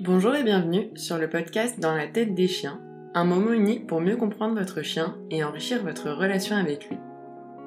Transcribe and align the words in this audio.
Bonjour 0.00 0.34
et 0.34 0.42
bienvenue 0.42 0.90
sur 0.96 1.18
le 1.18 1.30
podcast 1.30 1.78
Dans 1.78 1.94
la 1.94 2.08
tête 2.08 2.34
des 2.34 2.48
chiens, 2.48 2.80
un 3.14 3.24
moment 3.24 3.52
unique 3.52 3.86
pour 3.86 4.00
mieux 4.00 4.16
comprendre 4.16 4.58
votre 4.58 4.82
chien 4.82 5.16
et 5.30 5.44
enrichir 5.44 5.84
votre 5.84 6.10
relation 6.10 6.56
avec 6.56 6.88
lui. 6.88 6.98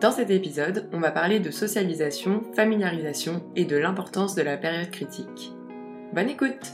Dans 0.01 0.11
cet 0.11 0.29
épisode, 0.29 0.89
on 0.91 0.99
va 0.99 1.11
parler 1.11 1.39
de 1.39 1.51
socialisation, 1.51 2.43
familiarisation 2.53 3.49
et 3.55 3.63
de 3.63 3.77
l'importance 3.77 4.35
de 4.35 4.41
la 4.41 4.57
période 4.57 4.91
critique. 4.91 5.53
Bonne 6.13 6.29
écoute 6.29 6.73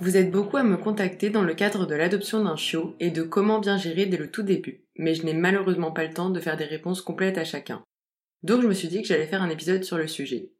Vous 0.00 0.16
êtes 0.16 0.30
beaucoup 0.30 0.56
à 0.56 0.62
me 0.62 0.78
contacter 0.78 1.28
dans 1.28 1.42
le 1.42 1.54
cadre 1.54 1.86
de 1.86 1.94
l'adoption 1.94 2.42
d'un 2.42 2.56
chiot 2.56 2.96
et 2.98 3.10
de 3.10 3.22
comment 3.22 3.58
bien 3.58 3.76
gérer 3.76 4.06
dès 4.06 4.16
le 4.16 4.30
tout 4.30 4.42
début, 4.42 4.86
mais 4.96 5.14
je 5.14 5.26
n'ai 5.26 5.34
malheureusement 5.34 5.92
pas 5.92 6.04
le 6.04 6.14
temps 6.14 6.30
de 6.30 6.40
faire 6.40 6.56
des 6.56 6.64
réponses 6.64 7.02
complètes 7.02 7.38
à 7.38 7.44
chacun. 7.44 7.82
Donc 8.42 8.62
je 8.62 8.68
me 8.68 8.74
suis 8.74 8.88
dit 8.88 9.02
que 9.02 9.08
j'allais 9.08 9.26
faire 9.26 9.42
un 9.42 9.50
épisode 9.50 9.84
sur 9.84 9.98
le 9.98 10.06
sujet. 10.06 10.50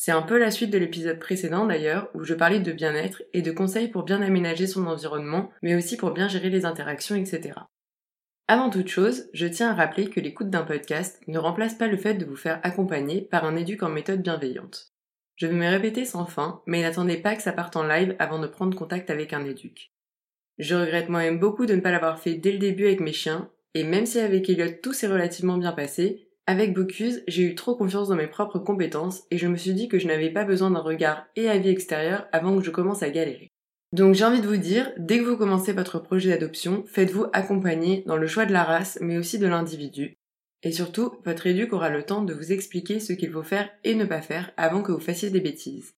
C'est 0.00 0.12
un 0.12 0.22
peu 0.22 0.38
la 0.38 0.52
suite 0.52 0.70
de 0.70 0.78
l'épisode 0.78 1.18
précédent 1.18 1.66
d'ailleurs, 1.66 2.08
où 2.14 2.22
je 2.22 2.32
parlais 2.32 2.60
de 2.60 2.70
bien-être 2.70 3.24
et 3.32 3.42
de 3.42 3.50
conseils 3.50 3.88
pour 3.88 4.04
bien 4.04 4.22
aménager 4.22 4.68
son 4.68 4.86
environnement, 4.86 5.50
mais 5.60 5.74
aussi 5.74 5.96
pour 5.96 6.12
bien 6.12 6.28
gérer 6.28 6.50
les 6.50 6.64
interactions, 6.64 7.16
etc. 7.16 7.54
Avant 8.46 8.70
toute 8.70 8.86
chose, 8.86 9.28
je 9.34 9.48
tiens 9.48 9.70
à 9.70 9.74
rappeler 9.74 10.08
que 10.08 10.20
l'écoute 10.20 10.50
d'un 10.50 10.62
podcast 10.62 11.20
ne 11.26 11.36
remplace 11.36 11.74
pas 11.74 11.88
le 11.88 11.96
fait 11.96 12.14
de 12.14 12.24
vous 12.24 12.36
faire 12.36 12.60
accompagner 12.62 13.22
par 13.22 13.44
un 13.44 13.56
éduc 13.56 13.82
en 13.82 13.88
méthode 13.88 14.22
bienveillante. 14.22 14.92
Je 15.34 15.48
vais 15.48 15.54
me 15.54 15.68
répéter 15.68 16.04
sans 16.04 16.26
fin, 16.26 16.62
mais 16.66 16.82
n'attendez 16.82 17.16
pas 17.16 17.34
que 17.34 17.42
ça 17.42 17.52
parte 17.52 17.74
en 17.74 17.82
live 17.82 18.14
avant 18.20 18.38
de 18.38 18.46
prendre 18.46 18.78
contact 18.78 19.10
avec 19.10 19.32
un 19.32 19.44
éduc. 19.44 19.92
Je 20.58 20.76
regrette 20.76 21.08
moi-même 21.08 21.40
beaucoup 21.40 21.66
de 21.66 21.74
ne 21.74 21.80
pas 21.80 21.90
l'avoir 21.90 22.20
fait 22.20 22.34
dès 22.34 22.52
le 22.52 22.58
début 22.58 22.86
avec 22.86 23.00
mes 23.00 23.12
chiens, 23.12 23.50
et 23.74 23.82
même 23.82 24.06
si 24.06 24.20
avec 24.20 24.48
Elliot 24.48 24.78
tout 24.80 24.92
s'est 24.92 25.08
relativement 25.08 25.58
bien 25.58 25.72
passé, 25.72 26.27
avec 26.48 26.72
Bocuse, 26.72 27.22
j'ai 27.28 27.42
eu 27.42 27.54
trop 27.54 27.76
confiance 27.76 28.08
dans 28.08 28.16
mes 28.16 28.26
propres 28.26 28.58
compétences 28.58 29.24
et 29.30 29.36
je 29.36 29.46
me 29.46 29.58
suis 29.58 29.74
dit 29.74 29.86
que 29.86 29.98
je 29.98 30.06
n'avais 30.06 30.30
pas 30.30 30.46
besoin 30.46 30.70
d'un 30.70 30.80
regard 30.80 31.26
et 31.36 31.46
avis 31.46 31.68
extérieur 31.68 32.26
avant 32.32 32.56
que 32.56 32.64
je 32.64 32.70
commence 32.70 33.02
à 33.02 33.10
galérer. 33.10 33.50
Donc 33.92 34.14
j'ai 34.14 34.24
envie 34.24 34.40
de 34.40 34.46
vous 34.46 34.56
dire, 34.56 34.90
dès 34.96 35.18
que 35.18 35.24
vous 35.24 35.36
commencez 35.36 35.74
votre 35.74 35.98
projet 35.98 36.30
d'adoption, 36.30 36.84
faites-vous 36.86 37.26
accompagner 37.34 38.02
dans 38.06 38.16
le 38.16 38.26
choix 38.26 38.46
de 38.46 38.54
la 38.54 38.64
race 38.64 38.96
mais 39.02 39.18
aussi 39.18 39.38
de 39.38 39.46
l'individu. 39.46 40.14
Et 40.62 40.72
surtout, 40.72 41.12
votre 41.26 41.46
éduc 41.46 41.74
aura 41.74 41.90
le 41.90 42.02
temps 42.02 42.22
de 42.22 42.32
vous 42.32 42.50
expliquer 42.50 42.98
ce 42.98 43.12
qu'il 43.12 43.30
faut 43.30 43.42
faire 43.42 43.68
et 43.84 43.94
ne 43.94 44.06
pas 44.06 44.22
faire 44.22 44.50
avant 44.56 44.82
que 44.82 44.90
vous 44.90 45.00
fassiez 45.00 45.28
des 45.28 45.42
bêtises. 45.42 45.92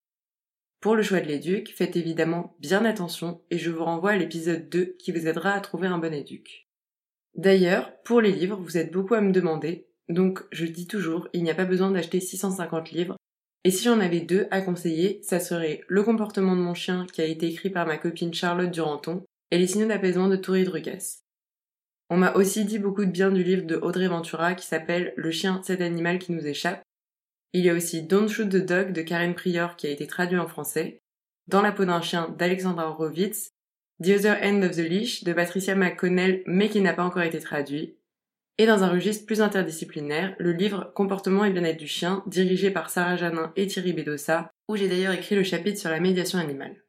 Pour 0.81 0.97
le 0.97 1.03
choix 1.03 1.21
de 1.21 1.27
l'éduc, 1.27 1.73
faites 1.73 1.95
évidemment 1.95 2.57
bien 2.59 2.83
attention 2.83 3.41
et 3.51 3.57
je 3.57 3.71
vous 3.71 3.85
renvoie 3.85 4.11
à 4.11 4.17
l'épisode 4.17 4.67
2 4.67 4.97
qui 4.99 5.13
vous 5.13 5.27
aidera 5.27 5.53
à 5.53 5.61
trouver 5.61 5.87
un 5.87 5.97
bon 5.97 6.13
éduc. 6.13 6.67
D'ailleurs, 7.35 7.93
pour 8.03 8.19
les 8.19 8.33
livres, 8.33 8.59
vous 8.61 8.77
êtes 8.77 8.91
beaucoup 8.91 9.13
à 9.13 9.21
me 9.21 9.31
demander, 9.31 9.87
donc 10.09 10.43
je 10.51 10.65
dis 10.65 10.87
toujours, 10.87 11.27
il 11.33 11.43
n'y 11.43 11.51
a 11.51 11.55
pas 11.55 11.65
besoin 11.65 11.91
d'acheter 11.91 12.19
650 12.19 12.91
livres. 12.91 13.15
Et 13.63 13.71
si 13.71 13.83
j'en 13.83 13.99
avais 13.99 14.21
deux 14.21 14.47
à 14.49 14.61
conseiller, 14.61 15.19
ça 15.23 15.39
serait 15.39 15.81
Le 15.87 16.03
comportement 16.03 16.55
de 16.55 16.61
mon 16.61 16.73
chien 16.73 17.05
qui 17.13 17.21
a 17.21 17.25
été 17.25 17.47
écrit 17.47 17.69
par 17.69 17.85
ma 17.85 17.97
copine 17.97 18.33
Charlotte 18.33 18.71
Duranton 18.71 19.23
et 19.51 19.57
Les 19.57 19.67
signaux 19.67 19.87
d'apaisement 19.87 20.29
de 20.29 20.35
Toury 20.35 20.63
Drugas. 20.63 21.19
On 22.09 22.17
m'a 22.17 22.33
aussi 22.33 22.65
dit 22.65 22.79
beaucoup 22.79 23.05
de 23.05 23.11
bien 23.11 23.31
du 23.31 23.43
livre 23.43 23.65
de 23.65 23.75
Audrey 23.75 24.07
Ventura 24.07 24.55
qui 24.55 24.65
s'appelle 24.65 25.13
Le 25.15 25.31
chien, 25.31 25.61
cet 25.63 25.79
animal 25.79 26.19
qui 26.19 26.31
nous 26.31 26.45
échappe. 26.45 26.81
Il 27.53 27.63
y 27.63 27.69
a 27.69 27.73
aussi 27.73 28.03
Don't 28.03 28.27
Shoot 28.27 28.49
the 28.49 28.65
Dog 28.65 28.93
de 28.93 29.01
Karen 29.01 29.35
Prior 29.35 29.75
qui 29.75 29.87
a 29.87 29.91
été 29.91 30.07
traduit 30.07 30.39
en 30.39 30.47
français, 30.47 30.99
Dans 31.47 31.61
la 31.61 31.71
peau 31.71 31.85
d'un 31.85 32.01
chien 32.01 32.29
d'Alexandra 32.37 32.89
Horowitz, 32.89 33.51
The 34.03 34.09
Other 34.09 34.39
End 34.41 34.63
of 34.63 34.71
the 34.71 34.79
Leash 34.79 35.23
de 35.23 35.33
Patricia 35.33 35.75
McConnell 35.75 36.41
mais 36.47 36.69
qui 36.69 36.81
n'a 36.81 36.93
pas 36.93 37.03
encore 37.03 37.21
été 37.21 37.39
traduit, 37.39 37.95
et 38.61 38.67
dans 38.67 38.83
un 38.83 38.91
registre 38.91 39.25
plus 39.25 39.41
interdisciplinaire, 39.41 40.35
le 40.37 40.51
livre 40.51 40.91
Comportement 40.93 41.43
et 41.45 41.49
bien-être 41.49 41.79
du 41.79 41.87
chien, 41.87 42.21
dirigé 42.27 42.69
par 42.69 42.91
Sarah 42.91 43.15
Janin 43.15 43.51
et 43.55 43.65
Thierry 43.65 43.91
Bedossa, 43.91 44.51
où 44.67 44.75
j'ai 44.75 44.87
d'ailleurs 44.87 45.13
écrit 45.13 45.33
le 45.33 45.41
chapitre 45.41 45.79
sur 45.79 45.89
la 45.89 45.99
médiation 45.99 46.37
animale. 46.37 46.83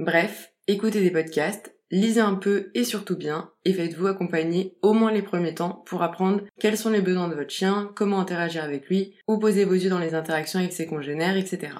Bref, 0.00 0.52
écoutez 0.66 1.00
des 1.00 1.12
podcasts, 1.12 1.72
lisez 1.92 2.20
un 2.20 2.34
peu 2.34 2.72
et 2.74 2.82
surtout 2.82 3.16
bien, 3.16 3.52
et 3.64 3.74
faites-vous 3.74 4.08
accompagner 4.08 4.76
au 4.82 4.92
moins 4.92 5.12
les 5.12 5.22
premiers 5.22 5.54
temps 5.54 5.84
pour 5.86 6.02
apprendre 6.02 6.42
quels 6.58 6.76
sont 6.76 6.90
les 6.90 7.00
besoins 7.00 7.28
de 7.28 7.36
votre 7.36 7.52
chien, 7.52 7.92
comment 7.94 8.18
interagir 8.18 8.64
avec 8.64 8.88
lui, 8.88 9.14
où 9.28 9.38
poser 9.38 9.64
vos 9.64 9.74
yeux 9.74 9.90
dans 9.90 10.00
les 10.00 10.16
interactions 10.16 10.58
avec 10.58 10.72
ses 10.72 10.88
congénères, 10.88 11.36
etc. 11.36 11.74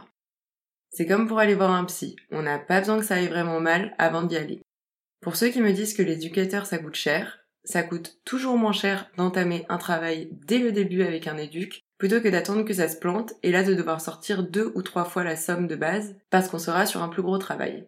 C'est 0.91 1.07
comme 1.07 1.27
pour 1.27 1.41
aller 1.41 1.57
voir 1.57 1.73
un 1.73 1.87
psy, 1.87 2.15
on 2.31 2.43
n'a 2.43 2.61
pas 2.61 2.79
besoin 2.79 3.01
que 3.01 3.05
ça 3.05 3.17
aille 3.17 3.27
vraiment 3.27 3.59
mal 3.59 3.97
avant 3.99 4.23
d'y 4.23 4.37
aller. 4.37 4.63
Pour 5.21 5.35
ceux 5.35 5.49
qui 5.49 5.61
me 5.61 5.73
disent 5.73 5.95
que 5.95 6.03
l'éducateur 6.03 6.67
ça 6.67 6.79
coûte 6.79 6.95
cher, 6.95 7.38
ça 7.65 7.83
coûte 7.83 8.19
toujours 8.25 8.57
moins 8.57 8.73
cher 8.73 9.11
d'entamer 9.17 9.67
un 9.69 9.79
travail 9.79 10.31
dès 10.47 10.59
le 10.59 10.73
début 10.73 11.03
avec 11.03 11.27
un 11.27 11.37
éduc 11.37 11.83
plutôt 11.99 12.21
que 12.21 12.29
d'attendre 12.29 12.65
que 12.65 12.73
ça 12.73 12.89
se 12.89 12.97
plante 12.97 13.35
et 13.43 13.51
là 13.51 13.63
de 13.63 13.75
devoir 13.75 14.01
sortir 14.01 14.45
deux 14.45 14.73
ou 14.75 14.83
trois 14.83 15.05
fois 15.05 15.25
la 15.25 15.37
somme 15.37 15.67
de 15.67 15.77
base 15.77 16.17
parce 16.31 16.49
qu'on 16.49 16.59
sera 16.59 16.87
sur 16.87 17.03
un 17.03 17.09
plus 17.09 17.23
gros 17.23 17.39
travail. 17.39 17.85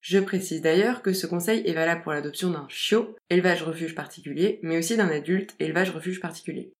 Je 0.00 0.20
précise 0.20 0.62
d'ailleurs 0.62 1.02
que 1.02 1.12
ce 1.12 1.26
conseil 1.26 1.66
est 1.66 1.72
valable 1.72 2.02
pour 2.02 2.12
l'adoption 2.12 2.50
d'un 2.50 2.66
chiot, 2.68 3.16
élevage 3.28 3.64
refuge 3.64 3.96
particulier, 3.96 4.60
mais 4.62 4.78
aussi 4.78 4.96
d'un 4.96 5.08
adulte, 5.08 5.56
élevage 5.58 5.90
refuge 5.90 6.20
particulier. 6.20 6.72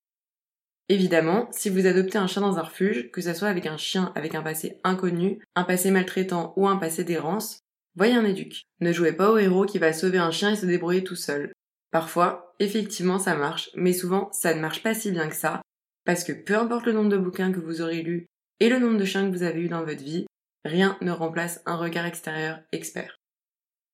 Évidemment, 0.88 1.48
si 1.50 1.68
vous 1.68 1.86
adoptez 1.86 2.18
un 2.18 2.28
chien 2.28 2.42
dans 2.42 2.58
un 2.58 2.62
refuge, 2.62 3.10
que 3.10 3.20
ce 3.20 3.34
soit 3.34 3.48
avec 3.48 3.66
un 3.66 3.76
chien 3.76 4.12
avec 4.14 4.36
un 4.36 4.42
passé 4.42 4.78
inconnu, 4.84 5.40
un 5.56 5.64
passé 5.64 5.90
maltraitant 5.90 6.52
ou 6.56 6.68
un 6.68 6.76
passé 6.76 7.02
d'errance, 7.02 7.58
voyez 7.96 8.14
un 8.14 8.24
éduc. 8.24 8.62
Ne 8.80 8.92
jouez 8.92 9.12
pas 9.12 9.32
au 9.32 9.38
héros 9.38 9.66
qui 9.66 9.80
va 9.80 9.92
sauver 9.92 10.18
un 10.18 10.30
chien 10.30 10.52
et 10.52 10.56
se 10.56 10.66
débrouiller 10.66 11.02
tout 11.02 11.16
seul. 11.16 11.52
Parfois, 11.96 12.54
effectivement, 12.58 13.18
ça 13.18 13.34
marche, 13.34 13.70
mais 13.74 13.94
souvent, 13.94 14.30
ça 14.30 14.52
ne 14.52 14.60
marche 14.60 14.82
pas 14.82 14.92
si 14.92 15.10
bien 15.12 15.30
que 15.30 15.34
ça, 15.34 15.62
parce 16.04 16.24
que 16.24 16.32
peu 16.32 16.54
importe 16.54 16.84
le 16.84 16.92
nombre 16.92 17.08
de 17.08 17.16
bouquins 17.16 17.50
que 17.50 17.58
vous 17.58 17.80
aurez 17.80 18.02
lus 18.02 18.26
et 18.60 18.68
le 18.68 18.78
nombre 18.78 18.98
de 18.98 19.06
chiens 19.06 19.24
que 19.24 19.34
vous 19.34 19.44
avez 19.44 19.62
eu 19.62 19.68
dans 19.68 19.82
votre 19.82 20.02
vie, 20.02 20.26
rien 20.66 20.98
ne 21.00 21.10
remplace 21.10 21.62
un 21.64 21.76
regard 21.76 22.04
extérieur 22.04 22.58
expert. 22.70 23.16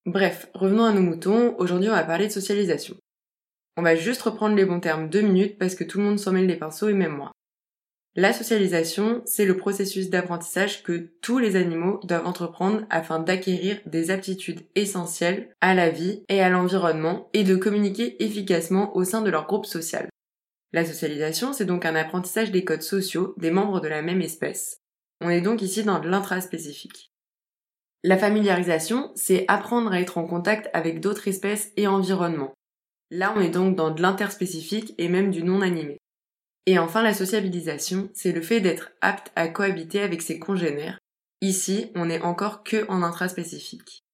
Bref, 0.04 0.50
revenons 0.52 0.82
à 0.82 0.92
nos 0.92 1.00
moutons, 1.00 1.54
aujourd'hui 1.58 1.90
on 1.90 1.94
va 1.94 2.02
parler 2.02 2.26
de 2.26 2.32
socialisation. 2.32 2.96
On 3.76 3.82
va 3.82 3.94
juste 3.94 4.22
reprendre 4.22 4.56
les 4.56 4.64
bons 4.64 4.80
termes 4.80 5.08
deux 5.08 5.22
minutes 5.22 5.56
parce 5.56 5.76
que 5.76 5.84
tout 5.84 5.98
le 5.98 6.04
monde 6.04 6.18
s'en 6.18 6.32
mêle 6.32 6.48
les 6.48 6.56
pinceaux 6.56 6.88
et 6.88 6.94
même 6.94 7.14
moi. 7.14 7.30
La 8.14 8.34
socialisation, 8.34 9.22
c'est 9.24 9.46
le 9.46 9.56
processus 9.56 10.10
d'apprentissage 10.10 10.82
que 10.82 11.10
tous 11.22 11.38
les 11.38 11.56
animaux 11.56 11.98
doivent 12.04 12.26
entreprendre 12.26 12.84
afin 12.90 13.18
d'acquérir 13.18 13.80
des 13.86 14.10
aptitudes 14.10 14.66
essentielles 14.74 15.48
à 15.62 15.74
la 15.74 15.88
vie 15.88 16.22
et 16.28 16.42
à 16.42 16.50
l'environnement 16.50 17.30
et 17.32 17.42
de 17.42 17.56
communiquer 17.56 18.22
efficacement 18.22 18.94
au 18.94 19.04
sein 19.04 19.22
de 19.22 19.30
leur 19.30 19.46
groupe 19.46 19.64
social. 19.64 20.10
La 20.74 20.84
socialisation, 20.84 21.54
c'est 21.54 21.64
donc 21.64 21.86
un 21.86 21.94
apprentissage 21.94 22.50
des 22.50 22.64
codes 22.64 22.82
sociaux 22.82 23.34
des 23.38 23.50
membres 23.50 23.80
de 23.80 23.88
la 23.88 24.02
même 24.02 24.20
espèce. 24.20 24.76
On 25.22 25.30
est 25.30 25.40
donc 25.40 25.62
ici 25.62 25.82
dans 25.82 25.98
de 25.98 26.08
l'intraspécifique. 26.08 27.12
La 28.04 28.18
familiarisation, 28.18 29.10
c'est 29.14 29.46
apprendre 29.48 29.90
à 29.90 30.00
être 30.00 30.18
en 30.18 30.26
contact 30.26 30.68
avec 30.74 31.00
d'autres 31.00 31.28
espèces 31.28 31.72
et 31.78 31.86
environnements. 31.86 32.52
Là, 33.10 33.32
on 33.36 33.40
est 33.40 33.48
donc 33.48 33.74
dans 33.74 33.90
de 33.90 34.02
l'interspécifique 34.02 34.94
et 34.98 35.08
même 35.08 35.30
du 35.30 35.42
non 35.42 35.62
animé. 35.62 36.01
Et 36.66 36.78
enfin, 36.78 37.02
la 37.02 37.14
sociabilisation, 37.14 38.08
c'est 38.14 38.32
le 38.32 38.40
fait 38.40 38.60
d'être 38.60 38.92
apte 39.00 39.32
à 39.34 39.48
cohabiter 39.48 40.00
avec 40.00 40.22
ses 40.22 40.38
congénères. 40.38 40.98
Ici, 41.40 41.90
on 41.96 42.06
n'est 42.06 42.20
encore 42.20 42.62
que 42.62 42.88
en 42.88 43.02
intraspécifique. 43.02 44.04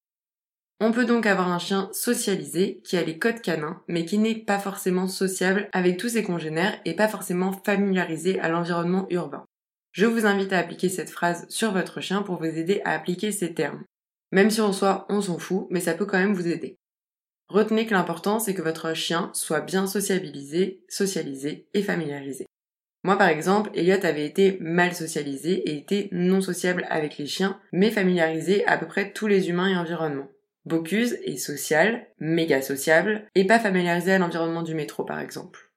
On 0.80 0.92
peut 0.92 1.04
donc 1.04 1.26
avoir 1.26 1.48
un 1.48 1.58
chien 1.58 1.90
socialisé 1.92 2.80
qui 2.84 2.96
a 2.96 3.02
les 3.02 3.18
codes 3.18 3.42
canins, 3.42 3.82
mais 3.88 4.04
qui 4.04 4.16
n'est 4.16 4.36
pas 4.36 4.60
forcément 4.60 5.08
sociable 5.08 5.68
avec 5.72 5.98
tous 5.98 6.10
ses 6.10 6.22
congénères 6.22 6.80
et 6.84 6.94
pas 6.94 7.08
forcément 7.08 7.52
familiarisé 7.52 8.38
à 8.40 8.48
l'environnement 8.48 9.06
urbain. 9.10 9.44
Je 9.92 10.06
vous 10.06 10.24
invite 10.24 10.52
à 10.52 10.58
appliquer 10.58 10.88
cette 10.88 11.10
phrase 11.10 11.46
sur 11.48 11.72
votre 11.72 12.00
chien 12.00 12.22
pour 12.22 12.36
vous 12.36 12.44
aider 12.44 12.80
à 12.84 12.92
appliquer 12.92 13.32
ces 13.32 13.54
termes. 13.54 13.82
Même 14.30 14.50
si 14.50 14.60
en 14.60 14.72
soi 14.72 15.04
on 15.08 15.20
s'en 15.20 15.38
fout, 15.38 15.66
mais 15.70 15.80
ça 15.80 15.94
peut 15.94 16.06
quand 16.06 16.18
même 16.18 16.34
vous 16.34 16.46
aider. 16.46 16.76
Retenez 17.48 17.86
que 17.86 17.94
l'important 17.94 18.38
c'est 18.38 18.54
que 18.54 18.62
votre 18.62 18.92
chien 18.94 19.30
soit 19.32 19.60
bien 19.60 19.86
sociabilisé, 19.86 20.84
socialisé 20.88 21.66
et 21.72 21.82
familiarisé. 21.82 22.46
Moi 23.04 23.16
par 23.16 23.28
exemple, 23.28 23.70
Elliot 23.74 24.04
avait 24.04 24.26
été 24.26 24.58
mal 24.60 24.94
socialisé 24.94 25.52
et 25.68 25.76
était 25.76 26.08
non 26.12 26.40
sociable 26.40 26.86
avec 26.90 27.16
les 27.16 27.26
chiens, 27.26 27.58
mais 27.72 27.90
familiarisé 27.90 28.66
à 28.66 28.76
peu 28.76 28.86
près 28.86 29.12
tous 29.12 29.26
les 29.26 29.48
humains 29.48 29.68
et 29.68 29.76
environnements. 29.76 30.28
Bocuse 30.66 31.16
est 31.24 31.38
social, 31.38 32.06
méga 32.18 32.60
sociable, 32.60 33.26
et 33.34 33.46
pas 33.46 33.58
familiarisé 33.58 34.12
à 34.12 34.18
l'environnement 34.18 34.62
du 34.62 34.74
métro 34.74 35.04
par 35.04 35.20
exemple. 35.20 35.72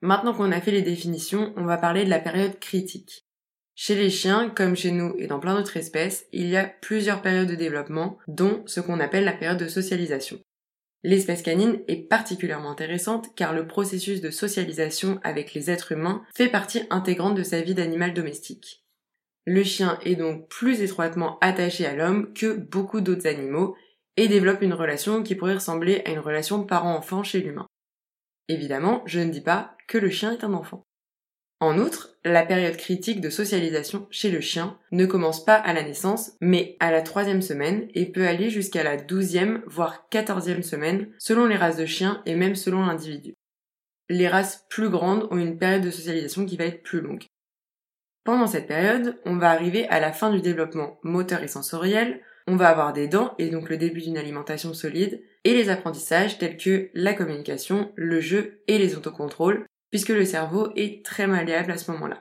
Maintenant 0.00 0.34
qu'on 0.34 0.50
a 0.52 0.60
fait 0.60 0.72
les 0.72 0.82
définitions, 0.82 1.54
on 1.56 1.64
va 1.64 1.78
parler 1.78 2.04
de 2.04 2.10
la 2.10 2.18
période 2.18 2.58
critique. 2.58 3.23
Chez 3.76 3.96
les 3.96 4.10
chiens, 4.10 4.50
comme 4.50 4.76
chez 4.76 4.92
nous 4.92 5.14
et 5.18 5.26
dans 5.26 5.40
plein 5.40 5.56
d'autres 5.56 5.76
espèces, 5.76 6.26
il 6.32 6.48
y 6.48 6.56
a 6.56 6.64
plusieurs 6.64 7.22
périodes 7.22 7.48
de 7.48 7.56
développement, 7.56 8.18
dont 8.28 8.62
ce 8.66 8.80
qu'on 8.80 9.00
appelle 9.00 9.24
la 9.24 9.32
période 9.32 9.58
de 9.58 9.66
socialisation. 9.66 10.38
L'espèce 11.02 11.42
canine 11.42 11.82
est 11.86 12.08
particulièrement 12.08 12.70
intéressante 12.70 13.34
car 13.34 13.52
le 13.52 13.66
processus 13.66 14.20
de 14.20 14.30
socialisation 14.30 15.20
avec 15.22 15.52
les 15.52 15.70
êtres 15.70 15.92
humains 15.92 16.22
fait 16.34 16.48
partie 16.48 16.84
intégrante 16.88 17.34
de 17.34 17.42
sa 17.42 17.60
vie 17.60 17.74
d'animal 17.74 18.14
domestique. 18.14 18.84
Le 19.44 19.62
chien 19.62 19.98
est 20.02 20.16
donc 20.16 20.48
plus 20.48 20.80
étroitement 20.80 21.38
attaché 21.40 21.84
à 21.84 21.94
l'homme 21.94 22.32
que 22.32 22.54
beaucoup 22.54 23.02
d'autres 23.02 23.26
animaux 23.26 23.76
et 24.16 24.28
développe 24.28 24.62
une 24.62 24.72
relation 24.72 25.22
qui 25.22 25.34
pourrait 25.34 25.54
ressembler 25.54 26.02
à 26.06 26.10
une 26.10 26.20
relation 26.20 26.64
parent-enfant 26.64 27.22
chez 27.22 27.40
l'humain. 27.40 27.66
Évidemment, 28.48 29.02
je 29.04 29.20
ne 29.20 29.30
dis 29.30 29.42
pas 29.42 29.76
que 29.88 29.98
le 29.98 30.08
chien 30.08 30.32
est 30.32 30.44
un 30.44 30.54
enfant. 30.54 30.86
En 31.64 31.78
outre, 31.78 32.10
la 32.26 32.44
période 32.44 32.76
critique 32.76 33.22
de 33.22 33.30
socialisation 33.30 34.06
chez 34.10 34.30
le 34.30 34.42
chien 34.42 34.78
ne 34.92 35.06
commence 35.06 35.42
pas 35.42 35.54
à 35.54 35.72
la 35.72 35.82
naissance, 35.82 36.32
mais 36.42 36.76
à 36.78 36.92
la 36.92 37.00
troisième 37.00 37.40
semaine 37.40 37.88
et 37.94 38.04
peut 38.04 38.26
aller 38.26 38.50
jusqu'à 38.50 38.82
la 38.82 38.98
douzième, 38.98 39.62
voire 39.66 40.06
quatorzième 40.10 40.62
semaine, 40.62 41.08
selon 41.16 41.46
les 41.46 41.56
races 41.56 41.78
de 41.78 41.86
chiens 41.86 42.20
et 42.26 42.34
même 42.34 42.54
selon 42.54 42.84
l'individu. 42.84 43.32
Les 44.10 44.28
races 44.28 44.66
plus 44.68 44.90
grandes 44.90 45.26
ont 45.30 45.38
une 45.38 45.56
période 45.56 45.80
de 45.80 45.90
socialisation 45.90 46.44
qui 46.44 46.58
va 46.58 46.66
être 46.66 46.82
plus 46.82 47.00
longue. 47.00 47.24
Pendant 48.24 48.46
cette 48.46 48.68
période, 48.68 49.18
on 49.24 49.38
va 49.38 49.48
arriver 49.48 49.88
à 49.88 50.00
la 50.00 50.12
fin 50.12 50.30
du 50.30 50.42
développement 50.42 50.98
moteur 51.02 51.42
et 51.42 51.48
sensoriel, 51.48 52.20
on 52.46 52.56
va 52.56 52.68
avoir 52.68 52.92
des 52.92 53.08
dents 53.08 53.34
et 53.38 53.48
donc 53.48 53.70
le 53.70 53.78
début 53.78 54.02
d'une 54.02 54.18
alimentation 54.18 54.74
solide, 54.74 55.22
et 55.44 55.54
les 55.54 55.70
apprentissages 55.70 56.36
tels 56.36 56.58
que 56.58 56.90
la 56.92 57.14
communication, 57.14 57.90
le 57.96 58.20
jeu 58.20 58.60
et 58.68 58.76
les 58.76 58.96
autocontrôles, 58.96 59.64
puisque 59.94 60.08
le 60.08 60.24
cerveau 60.24 60.70
est 60.74 61.04
très 61.04 61.28
malléable 61.28 61.70
à 61.70 61.78
ce 61.78 61.88
moment-là. 61.92 62.20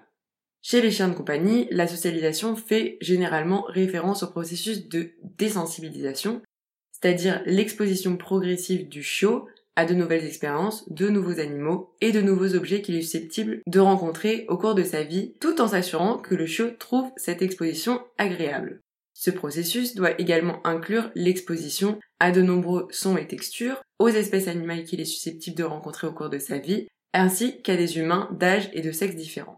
Chez 0.61 0.79
les 0.79 0.91
chiens 0.91 1.07
de 1.07 1.15
compagnie, 1.15 1.67
la 1.71 1.87
socialisation 1.87 2.55
fait 2.55 2.99
généralement 3.01 3.63
référence 3.63 4.21
au 4.21 4.27
processus 4.27 4.87
de 4.89 5.13
désensibilisation, 5.23 6.43
c'est-à-dire 6.91 7.41
l'exposition 7.47 8.15
progressive 8.15 8.87
du 8.89 9.01
chiot 9.01 9.47
à 9.75 9.85
de 9.85 9.95
nouvelles 9.95 10.23
expériences, 10.23 10.87
de 10.91 11.09
nouveaux 11.09 11.39
animaux 11.39 11.95
et 11.99 12.11
de 12.11 12.21
nouveaux 12.21 12.53
objets 12.53 12.83
qu'il 12.83 12.93
est 12.93 13.01
susceptible 13.01 13.63
de 13.65 13.79
rencontrer 13.79 14.45
au 14.49 14.57
cours 14.59 14.75
de 14.75 14.83
sa 14.83 15.01
vie, 15.01 15.33
tout 15.39 15.59
en 15.59 15.69
s'assurant 15.69 16.19
que 16.19 16.35
le 16.35 16.45
chiot 16.45 16.69
trouve 16.77 17.09
cette 17.17 17.41
exposition 17.41 18.03
agréable. 18.19 18.81
Ce 19.15 19.31
processus 19.31 19.95
doit 19.95 20.21
également 20.21 20.61
inclure 20.63 21.09
l'exposition 21.15 21.97
à 22.19 22.29
de 22.29 22.43
nombreux 22.43 22.87
sons 22.91 23.17
et 23.17 23.25
textures, 23.25 23.81
aux 23.97 24.09
espèces 24.09 24.47
animales 24.47 24.83
qu'il 24.83 25.01
est 25.01 25.05
susceptible 25.05 25.57
de 25.57 25.63
rencontrer 25.63 26.05
au 26.05 26.13
cours 26.13 26.29
de 26.29 26.37
sa 26.37 26.59
vie, 26.59 26.87
ainsi 27.13 27.61
qu'à 27.61 27.75
des 27.75 27.97
humains 27.97 28.29
d'âge 28.31 28.69
et 28.73 28.81
de 28.81 28.91
sexe 28.91 29.15
différents. 29.15 29.57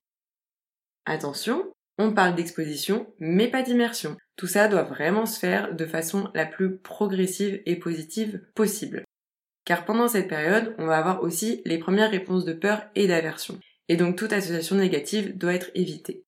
Attention, 1.06 1.72
on 1.98 2.14
parle 2.14 2.36
d'exposition, 2.36 3.08
mais 3.20 3.48
pas 3.48 3.64
d'immersion. 3.64 4.18
Tout 4.36 4.48
ça 4.48 4.68
doit 4.68 4.84
vraiment 4.84 5.26
se 5.26 5.40
faire 5.40 5.74
de 5.74 5.86
façon 5.86 6.30
la 6.34 6.46
plus 6.46 6.78
progressive 6.78 7.62
et 7.66 7.78
positive 7.78 8.42
possible. 8.54 9.06
Car 9.64 9.86
pendant 9.86 10.08
cette 10.08 10.28
période, 10.28 10.76
on 10.78 10.86
va 10.86 10.98
avoir 10.98 11.24
aussi 11.24 11.62
les 11.66 11.78
premières 11.78 12.12
réponses 12.12 12.46
de 12.46 12.54
peur 12.54 12.84
et 12.96 13.08
d'aversion. 13.08 13.60
Et 13.88 13.96
donc 13.96 14.18
toute 14.18 14.34
association 14.34 14.76
négative 14.76 15.38
doit 15.38 15.54
être 15.54 15.72
évitée. 15.74 16.24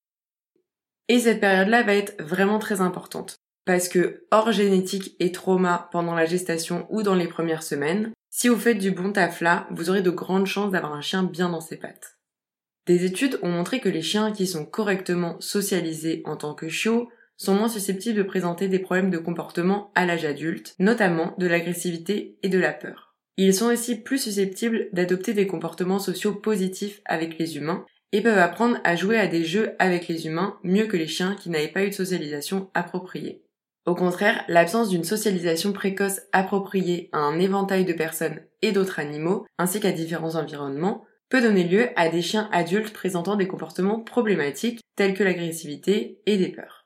Et 1.09 1.19
cette 1.19 1.39
période-là 1.39 1.83
va 1.83 1.95
être 1.95 2.21
vraiment 2.21 2.59
très 2.59 2.81
importante. 2.81 3.35
Parce 3.65 3.89
que 3.89 4.25
hors 4.31 4.51
génétique 4.51 5.15
et 5.19 5.31
trauma 5.31 5.89
pendant 5.91 6.15
la 6.15 6.25
gestation 6.25 6.87
ou 6.89 7.03
dans 7.03 7.15
les 7.15 7.27
premières 7.27 7.63
semaines, 7.63 8.13
si 8.39 8.49
vous 8.49 8.55
faites 8.55 8.77
du 8.77 8.91
bon 8.91 9.11
taf 9.11 9.41
là, 9.41 9.65
vous 9.71 9.89
aurez 9.89 10.03
de 10.03 10.11
grandes 10.11 10.45
chances 10.45 10.71
d'avoir 10.71 10.93
un 10.93 11.01
chien 11.01 11.23
bien 11.23 11.49
dans 11.49 11.59
ses 11.59 11.75
pattes. 11.75 12.19
Des 12.85 13.03
études 13.03 13.39
ont 13.41 13.49
montré 13.49 13.79
que 13.79 13.89
les 13.89 14.03
chiens 14.03 14.31
qui 14.31 14.45
sont 14.45 14.63
correctement 14.63 15.41
socialisés 15.41 16.21
en 16.23 16.37
tant 16.37 16.53
que 16.53 16.69
chiots 16.69 17.09
sont 17.35 17.55
moins 17.55 17.67
susceptibles 17.67 18.19
de 18.19 18.21
présenter 18.21 18.67
des 18.67 18.77
problèmes 18.77 19.09
de 19.09 19.17
comportement 19.17 19.91
à 19.95 20.05
l'âge 20.05 20.23
adulte, 20.23 20.75
notamment 20.77 21.33
de 21.39 21.47
l'agressivité 21.47 22.37
et 22.43 22.49
de 22.49 22.59
la 22.59 22.73
peur. 22.73 23.15
Ils 23.37 23.55
sont 23.55 23.73
aussi 23.73 23.95
plus 23.95 24.19
susceptibles 24.19 24.89
d'adopter 24.93 25.33
des 25.33 25.47
comportements 25.47 25.97
sociaux 25.97 26.35
positifs 26.35 27.01
avec 27.05 27.39
les 27.39 27.57
humains 27.57 27.87
et 28.11 28.21
peuvent 28.21 28.37
apprendre 28.37 28.77
à 28.83 28.95
jouer 28.95 29.17
à 29.17 29.25
des 29.25 29.45
jeux 29.45 29.71
avec 29.79 30.07
les 30.07 30.27
humains 30.27 30.59
mieux 30.61 30.85
que 30.85 30.95
les 30.95 31.07
chiens 31.07 31.33
qui 31.33 31.49
n'avaient 31.49 31.69
pas 31.69 31.85
eu 31.85 31.89
de 31.89 31.95
socialisation 31.95 32.69
appropriée. 32.75 33.46
Au 33.87 33.95
contraire, 33.95 34.43
l'absence 34.49 34.89
d'une 34.89 35.05
socialisation 35.05 35.71
précoce 35.71 36.19
appropriée 36.33 37.09
à 37.13 37.19
un 37.19 37.39
éventail 37.39 37.85
de 37.85 37.93
personnes 37.93 38.41
et 38.61 38.73
d'autres 38.73 38.99
animaux, 38.99 39.45
ainsi 39.57 39.79
qu'à 39.79 39.93
différents 39.93 40.35
environnements, 40.35 41.05
peut 41.29 41.41
donner 41.41 41.63
lieu 41.63 41.87
à 41.95 42.09
des 42.09 42.21
chiens 42.21 42.49
adultes 42.51 42.91
présentant 42.91 43.37
des 43.37 43.47
comportements 43.47 44.01
problématiques 44.01 44.81
tels 44.97 45.13
que 45.13 45.23
l'agressivité 45.23 46.19
et 46.25 46.35
des 46.35 46.49
peurs. 46.49 46.85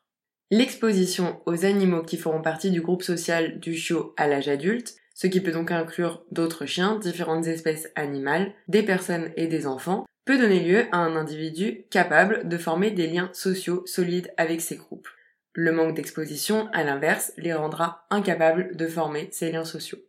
L'exposition 0.51 1.41
aux 1.47 1.65
animaux 1.65 2.03
qui 2.03 2.17
feront 2.17 2.43
partie 2.43 2.69
du 2.69 2.81
groupe 2.81 3.01
social 3.01 3.59
du 3.59 3.75
chiot 3.75 4.13
à 4.15 4.27
l'âge 4.27 4.47
adulte, 4.47 4.93
ce 5.15 5.25
qui 5.25 5.41
peut 5.41 5.51
donc 5.51 5.71
inclure 5.71 6.23
d'autres 6.31 6.67
chiens, 6.67 6.99
différentes 6.99 7.47
espèces 7.47 7.89
animales, 7.95 8.53
des 8.67 8.83
personnes 8.83 9.31
et 9.37 9.47
des 9.47 9.65
enfants, 9.65 10.05
peut 10.25 10.37
donner 10.37 10.59
lieu 10.59 10.85
à 10.91 10.97
un 10.97 11.15
individu 11.15 11.85
capable 11.89 12.47
de 12.47 12.57
former 12.59 12.91
des 12.91 13.07
liens 13.07 13.31
sociaux 13.33 13.81
solides 13.87 14.31
avec 14.37 14.61
ses 14.61 14.75
groupes. 14.75 15.07
Le 15.53 15.71
manque 15.71 15.95
d'exposition, 15.95 16.69
à 16.71 16.83
l'inverse, 16.83 17.33
les 17.37 17.53
rendra 17.53 18.05
incapables 18.09 18.75
de 18.75 18.87
former 18.87 19.27
ces 19.31 19.51
liens 19.51 19.65
sociaux. 19.65 19.99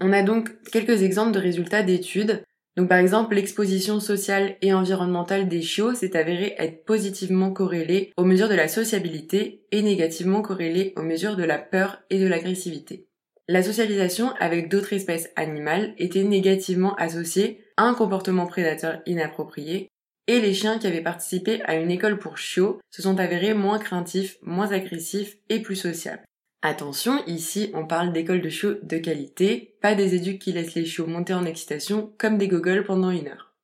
On 0.00 0.12
a 0.12 0.22
donc 0.22 0.50
quelques 0.72 1.02
exemples 1.02 1.32
de 1.32 1.38
résultats 1.38 1.82
d'études. 1.82 2.42
Donc 2.76 2.88
par 2.88 2.98
exemple, 2.98 3.34
l'exposition 3.34 4.00
sociale 4.00 4.56
et 4.62 4.72
environnementale 4.72 5.48
des 5.48 5.62
chiots 5.62 5.94
s'est 5.94 6.16
avérée 6.16 6.54
être 6.58 6.84
positivement 6.84 7.52
corrélée 7.52 8.12
aux 8.16 8.24
mesures 8.24 8.48
de 8.48 8.54
la 8.54 8.68
sociabilité 8.68 9.66
et 9.70 9.82
négativement 9.82 10.42
corrélée 10.42 10.92
aux 10.96 11.02
mesures 11.02 11.36
de 11.36 11.44
la 11.44 11.58
peur 11.58 12.00
et 12.10 12.18
de 12.18 12.26
l'agressivité. 12.26 13.06
La 13.48 13.62
socialisation 13.62 14.32
avec 14.38 14.68
d'autres 14.68 14.92
espèces 14.92 15.30
animales 15.36 15.94
était 15.98 16.24
négativement 16.24 16.94
associée 16.94 17.64
à 17.76 17.84
un 17.84 17.94
comportement 17.94 18.46
prédateur 18.46 19.00
inapproprié, 19.06 19.90
et 20.30 20.40
les 20.40 20.54
chiens 20.54 20.78
qui 20.78 20.86
avaient 20.86 21.02
participé 21.02 21.60
à 21.64 21.74
une 21.74 21.90
école 21.90 22.16
pour 22.16 22.38
chiots 22.38 22.80
se 22.88 23.02
sont 23.02 23.18
avérés 23.18 23.52
moins 23.52 23.80
craintifs, 23.80 24.36
moins 24.42 24.70
agressifs 24.70 25.38
et 25.48 25.58
plus 25.58 25.74
sociables. 25.74 26.22
Attention, 26.62 27.20
ici 27.26 27.72
on 27.74 27.84
parle 27.84 28.12
d'écoles 28.12 28.40
de 28.40 28.48
chiots 28.48 28.76
de 28.80 28.98
qualité, 28.98 29.74
pas 29.82 29.96
des 29.96 30.14
éduques 30.14 30.40
qui 30.40 30.52
laissent 30.52 30.76
les 30.76 30.84
chiots 30.84 31.08
monter 31.08 31.34
en 31.34 31.44
excitation 31.44 32.12
comme 32.16 32.38
des 32.38 32.46
gogoles 32.46 32.84
pendant 32.84 33.10
une 33.10 33.26
heure. 33.26 33.56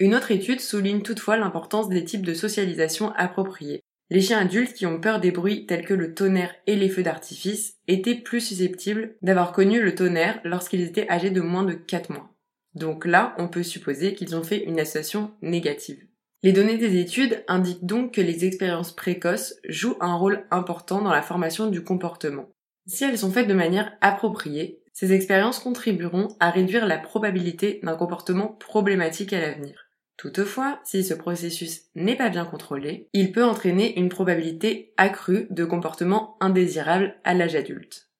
Une 0.00 0.12
autre 0.12 0.32
étude 0.32 0.60
souligne 0.60 1.02
toutefois 1.02 1.36
l'importance 1.36 1.88
des 1.88 2.04
types 2.04 2.26
de 2.26 2.34
socialisation 2.34 3.12
appropriés. 3.12 3.78
Les 4.10 4.20
chiens 4.20 4.40
adultes 4.40 4.74
qui 4.74 4.86
ont 4.86 5.00
peur 5.00 5.20
des 5.20 5.30
bruits 5.30 5.66
tels 5.66 5.84
que 5.84 5.94
le 5.94 6.14
tonnerre 6.14 6.54
et 6.66 6.74
les 6.74 6.88
feux 6.88 7.04
d'artifice 7.04 7.76
étaient 7.86 8.16
plus 8.16 8.40
susceptibles 8.40 9.14
d'avoir 9.22 9.52
connu 9.52 9.80
le 9.80 9.94
tonnerre 9.94 10.40
lorsqu'ils 10.42 10.82
étaient 10.82 11.08
âgés 11.08 11.30
de 11.30 11.42
moins 11.42 11.62
de 11.62 11.74
4 11.74 12.10
mois. 12.10 12.34
Donc 12.74 13.06
là, 13.06 13.36
on 13.38 13.46
peut 13.46 13.62
supposer 13.62 14.14
qu'ils 14.14 14.34
ont 14.34 14.42
fait 14.42 14.64
une 14.64 14.80
association 14.80 15.32
négative. 15.42 16.07
Les 16.42 16.52
données 16.52 16.78
des 16.78 17.00
études 17.00 17.42
indiquent 17.48 17.84
donc 17.84 18.14
que 18.14 18.20
les 18.20 18.44
expériences 18.44 18.94
précoces 18.94 19.56
jouent 19.68 19.96
un 20.00 20.14
rôle 20.14 20.46
important 20.52 21.02
dans 21.02 21.10
la 21.10 21.22
formation 21.22 21.66
du 21.66 21.82
comportement. 21.82 22.48
Si 22.86 23.04
elles 23.04 23.18
sont 23.18 23.32
faites 23.32 23.48
de 23.48 23.54
manière 23.54 23.92
appropriée, 24.00 24.80
ces 24.92 25.12
expériences 25.12 25.58
contribueront 25.58 26.28
à 26.40 26.50
réduire 26.50 26.86
la 26.86 26.98
probabilité 26.98 27.80
d'un 27.82 27.96
comportement 27.96 28.48
problématique 28.48 29.32
à 29.32 29.40
l'avenir. 29.40 29.88
Toutefois, 30.16 30.80
si 30.84 31.04
ce 31.04 31.14
processus 31.14 31.82
n'est 31.94 32.16
pas 32.16 32.28
bien 32.28 32.44
contrôlé, 32.44 33.08
il 33.12 33.30
peut 33.30 33.44
entraîner 33.44 33.98
une 33.98 34.08
probabilité 34.08 34.92
accrue 34.96 35.46
de 35.50 35.64
comportement 35.64 36.36
indésirable 36.40 37.16
à 37.22 37.34
l'âge 37.34 37.54
adulte. 37.54 38.10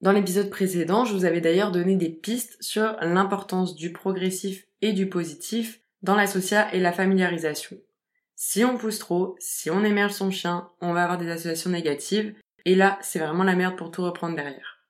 Dans 0.00 0.12
l'épisode 0.12 0.48
précédent, 0.48 1.04
je 1.04 1.14
vous 1.14 1.26
avais 1.26 1.40
d'ailleurs 1.40 1.72
donné 1.72 1.96
des 1.96 2.08
pistes 2.08 2.56
sur 2.60 2.96
l'importance 3.00 3.74
du 3.74 3.92
progressif 3.92 4.66
et 4.80 4.92
du 4.92 5.08
positif 5.08 5.80
dans 6.04 6.16
la 6.16 6.26
et 6.72 6.80
la 6.80 6.92
familiarisation. 6.92 7.78
Si 8.36 8.62
on 8.62 8.76
pousse 8.76 8.98
trop, 8.98 9.36
si 9.38 9.70
on 9.70 9.84
émerge 9.84 10.12
son 10.12 10.30
chien, 10.30 10.68
on 10.82 10.92
va 10.92 11.04
avoir 11.04 11.18
des 11.18 11.30
associations 11.30 11.70
négatives, 11.70 12.34
et 12.66 12.74
là, 12.74 12.98
c'est 13.00 13.18
vraiment 13.18 13.42
la 13.42 13.56
merde 13.56 13.76
pour 13.76 13.90
tout 13.90 14.02
reprendre 14.02 14.36
derrière. 14.36 14.82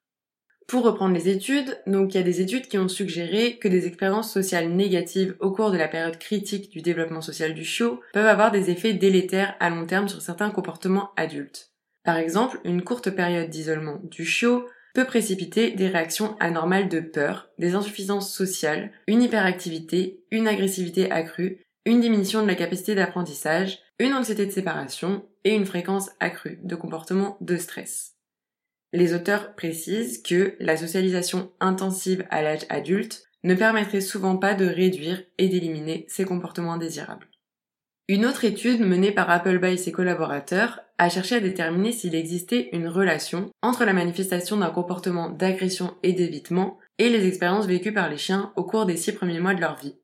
Pour 0.66 0.82
reprendre 0.82 1.14
les 1.14 1.28
études, 1.28 1.78
donc 1.86 2.14
il 2.14 2.16
y 2.16 2.20
a 2.20 2.24
des 2.24 2.40
études 2.40 2.66
qui 2.66 2.78
ont 2.78 2.88
suggéré 2.88 3.58
que 3.58 3.68
des 3.68 3.86
expériences 3.86 4.32
sociales 4.32 4.70
négatives 4.70 5.36
au 5.38 5.52
cours 5.52 5.70
de 5.70 5.76
la 5.76 5.88
période 5.88 6.18
critique 6.18 6.70
du 6.70 6.82
développement 6.82 7.20
social 7.20 7.54
du 7.54 7.64
chiot 7.64 8.00
peuvent 8.12 8.26
avoir 8.26 8.50
des 8.50 8.70
effets 8.70 8.94
délétères 8.94 9.54
à 9.60 9.70
long 9.70 9.86
terme 9.86 10.08
sur 10.08 10.20
certains 10.20 10.50
comportements 10.50 11.10
adultes. 11.16 11.70
Par 12.02 12.16
exemple, 12.16 12.58
une 12.64 12.82
courte 12.82 13.10
période 13.10 13.50
d'isolement 13.50 14.00
du 14.02 14.24
chiot 14.24 14.66
peut 14.94 15.04
précipiter 15.04 15.72
des 15.72 15.88
réactions 15.88 16.36
anormales 16.40 16.88
de 16.88 17.00
peur, 17.00 17.50
des 17.58 17.74
insuffisances 17.74 18.32
sociales, 18.32 18.92
une 19.06 19.22
hyperactivité, 19.22 20.24
une 20.30 20.48
agressivité 20.48 21.10
accrue, 21.10 21.58
une 21.84 22.00
diminution 22.00 22.42
de 22.42 22.46
la 22.46 22.54
capacité 22.54 22.94
d'apprentissage, 22.94 23.80
une 23.98 24.14
anxiété 24.14 24.46
de 24.46 24.50
séparation 24.52 25.26
et 25.44 25.54
une 25.54 25.66
fréquence 25.66 26.10
accrue 26.20 26.58
de 26.62 26.76
comportements 26.76 27.36
de 27.40 27.56
stress. 27.56 28.14
Les 28.92 29.12
auteurs 29.12 29.54
précisent 29.56 30.22
que 30.22 30.54
la 30.60 30.76
socialisation 30.76 31.50
intensive 31.58 32.24
à 32.30 32.42
l'âge 32.42 32.64
adulte 32.68 33.24
ne 33.42 33.54
permettrait 33.54 34.00
souvent 34.00 34.36
pas 34.36 34.54
de 34.54 34.64
réduire 34.64 35.22
et 35.38 35.48
d'éliminer 35.48 36.06
ces 36.08 36.24
comportements 36.24 36.72
indésirables. 36.74 37.28
Une 38.06 38.26
autre 38.26 38.44
étude 38.44 38.80
menée 38.80 39.12
par 39.12 39.28
Appleby 39.30 39.72
et 39.72 39.76
ses 39.76 39.92
collaborateurs 39.92 40.80
a 40.98 41.08
cherché 41.08 41.36
à 41.36 41.40
déterminer 41.40 41.92
s'il 41.92 42.14
existait 42.14 42.68
une 42.72 42.88
relation 42.88 43.50
entre 43.62 43.84
la 43.84 43.92
manifestation 43.92 44.56
d'un 44.56 44.70
comportement 44.70 45.28
d'agression 45.28 45.94
et 46.02 46.12
d'évitement 46.12 46.78
et 46.98 47.08
les 47.08 47.26
expériences 47.26 47.66
vécues 47.66 47.92
par 47.92 48.08
les 48.08 48.18
chiens 48.18 48.52
au 48.56 48.64
cours 48.64 48.86
des 48.86 48.96
six 48.96 49.12
premiers 49.12 49.40
mois 49.40 49.54
de 49.54 49.60
leur 49.60 49.76
vie. 49.76 49.96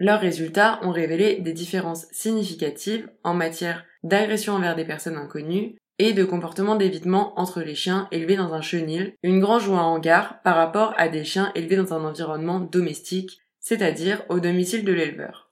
Leurs 0.00 0.20
résultats 0.20 0.80
ont 0.82 0.90
révélé 0.90 1.36
des 1.36 1.52
différences 1.52 2.06
significatives 2.12 3.08
en 3.24 3.34
matière 3.34 3.84
d'agression 4.02 4.54
envers 4.54 4.76
des 4.76 4.84
personnes 4.84 5.16
inconnues, 5.16 5.76
et 5.98 6.12
de 6.12 6.24
comportement 6.24 6.76
d'évitement 6.76 7.38
entre 7.38 7.60
les 7.60 7.74
chiens 7.74 8.08
élevés 8.12 8.36
dans 8.36 8.54
un 8.54 8.60
chenil, 8.60 9.14
une 9.22 9.40
grange 9.40 9.68
ou 9.68 9.74
un 9.74 9.82
hangar 9.82 10.40
par 10.42 10.56
rapport 10.56 10.94
à 10.96 11.08
des 11.08 11.24
chiens 11.24 11.50
élevés 11.54 11.76
dans 11.76 11.92
un 11.92 12.04
environnement 12.04 12.60
domestique, 12.60 13.40
c'est-à-dire 13.58 14.22
au 14.28 14.38
domicile 14.38 14.84
de 14.84 14.92
l'éleveur. 14.92 15.47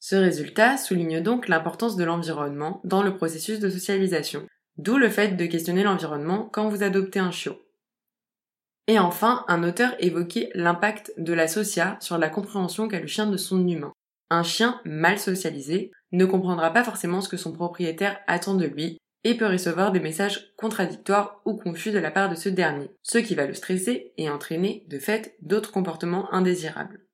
Ce 0.00 0.16
résultat 0.16 0.78
souligne 0.78 1.20
donc 1.20 1.46
l'importance 1.46 1.96
de 1.96 2.04
l'environnement 2.04 2.80
dans 2.84 3.02
le 3.02 3.14
processus 3.14 3.60
de 3.60 3.68
socialisation, 3.68 4.46
d'où 4.78 4.96
le 4.96 5.10
fait 5.10 5.36
de 5.36 5.44
questionner 5.46 5.82
l'environnement 5.82 6.48
quand 6.50 6.68
vous 6.70 6.82
adoptez 6.82 7.18
un 7.18 7.30
chiot. 7.30 7.60
Et 8.86 8.98
enfin, 8.98 9.44
un 9.46 9.62
auteur 9.62 9.94
évoquait 9.98 10.50
l'impact 10.54 11.12
de 11.18 11.34
la 11.34 11.46
socia 11.46 11.98
sur 12.00 12.16
la 12.16 12.30
compréhension 12.30 12.88
qu'a 12.88 12.98
le 12.98 13.06
chien 13.06 13.26
de 13.26 13.36
son 13.36 13.68
humain. 13.68 13.92
Un 14.30 14.42
chien 14.42 14.80
mal 14.84 15.18
socialisé 15.18 15.92
ne 16.12 16.24
comprendra 16.24 16.72
pas 16.72 16.82
forcément 16.82 17.20
ce 17.20 17.28
que 17.28 17.36
son 17.36 17.52
propriétaire 17.52 18.18
attend 18.26 18.54
de 18.54 18.64
lui 18.64 18.98
et 19.22 19.36
peut 19.36 19.46
recevoir 19.46 19.92
des 19.92 20.00
messages 20.00 20.54
contradictoires 20.56 21.42
ou 21.44 21.56
confus 21.56 21.90
de 21.90 21.98
la 21.98 22.10
part 22.10 22.30
de 22.30 22.34
ce 22.34 22.48
dernier, 22.48 22.90
ce 23.02 23.18
qui 23.18 23.34
va 23.34 23.46
le 23.46 23.54
stresser 23.54 24.14
et 24.16 24.30
entraîner 24.30 24.86
de 24.88 24.98
fait 24.98 25.36
d'autres 25.42 25.72
comportements 25.72 26.32
indésirables. 26.32 27.04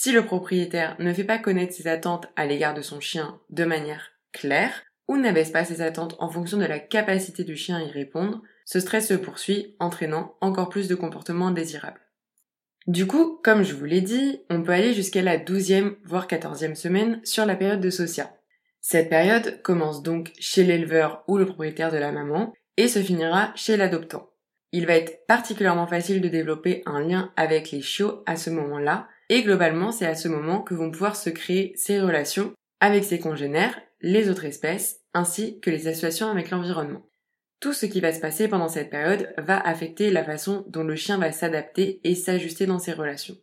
Si 0.00 0.12
le 0.12 0.24
propriétaire 0.24 0.94
ne 1.00 1.12
fait 1.12 1.24
pas 1.24 1.38
connaître 1.38 1.74
ses 1.74 1.88
attentes 1.88 2.28
à 2.36 2.46
l'égard 2.46 2.72
de 2.72 2.82
son 2.82 3.00
chien 3.00 3.40
de 3.50 3.64
manière 3.64 4.12
claire, 4.30 4.84
ou 5.08 5.16
n'abaisse 5.16 5.50
pas 5.50 5.64
ses 5.64 5.82
attentes 5.82 6.14
en 6.20 6.30
fonction 6.30 6.56
de 6.56 6.66
la 6.66 6.78
capacité 6.78 7.42
du 7.42 7.56
chien 7.56 7.78
à 7.78 7.82
y 7.82 7.90
répondre, 7.90 8.40
ce 8.64 8.78
stress 8.78 9.08
se 9.08 9.14
poursuit, 9.14 9.74
entraînant 9.80 10.36
encore 10.40 10.68
plus 10.68 10.86
de 10.86 10.94
comportements 10.94 11.48
indésirables. 11.48 12.00
Du 12.86 13.08
coup, 13.08 13.40
comme 13.42 13.64
je 13.64 13.74
vous 13.74 13.86
l'ai 13.86 14.00
dit, 14.00 14.40
on 14.50 14.62
peut 14.62 14.70
aller 14.70 14.94
jusqu'à 14.94 15.20
la 15.20 15.36
12e 15.36 15.96
voire 16.04 16.28
14e 16.28 16.76
semaine 16.76 17.20
sur 17.24 17.44
la 17.44 17.56
période 17.56 17.80
de 17.80 17.90
socia. 17.90 18.30
Cette 18.80 19.10
période 19.10 19.60
commence 19.62 20.04
donc 20.04 20.30
chez 20.38 20.62
l'éleveur 20.62 21.24
ou 21.26 21.38
le 21.38 21.46
propriétaire 21.46 21.90
de 21.90 21.98
la 21.98 22.12
maman 22.12 22.52
et 22.76 22.86
se 22.86 23.00
finira 23.00 23.50
chez 23.56 23.76
l'adoptant. 23.76 24.30
Il 24.70 24.86
va 24.86 24.94
être 24.94 25.26
particulièrement 25.26 25.88
facile 25.88 26.20
de 26.20 26.28
développer 26.28 26.84
un 26.86 27.00
lien 27.00 27.32
avec 27.34 27.72
les 27.72 27.82
chiots 27.82 28.22
à 28.26 28.36
ce 28.36 28.50
moment-là 28.50 29.08
et 29.28 29.42
globalement 29.42 29.92
c'est 29.92 30.06
à 30.06 30.14
ce 30.14 30.28
moment 30.28 30.62
que 30.62 30.74
vont 30.74 30.90
pouvoir 30.90 31.16
se 31.16 31.30
créer 31.30 31.72
ces 31.76 32.00
relations 32.00 32.52
avec 32.80 33.04
ses 33.04 33.18
congénères, 33.18 33.80
les 34.00 34.30
autres 34.30 34.44
espèces 34.44 35.00
ainsi 35.14 35.60
que 35.60 35.70
les 35.70 35.88
associations 35.88 36.28
avec 36.28 36.50
l'environnement. 36.50 37.08
Tout 37.60 37.72
ce 37.72 37.86
qui 37.86 38.00
va 38.00 38.12
se 38.12 38.20
passer 38.20 38.46
pendant 38.46 38.68
cette 38.68 38.90
période 38.90 39.34
va 39.36 39.58
affecter 39.58 40.10
la 40.10 40.24
façon 40.24 40.64
dont 40.68 40.84
le 40.84 40.94
chien 40.94 41.18
va 41.18 41.32
s'adapter 41.32 42.00
et 42.04 42.14
s'ajuster 42.14 42.66
dans 42.66 42.78
ses 42.78 42.92
relations. 42.92 43.36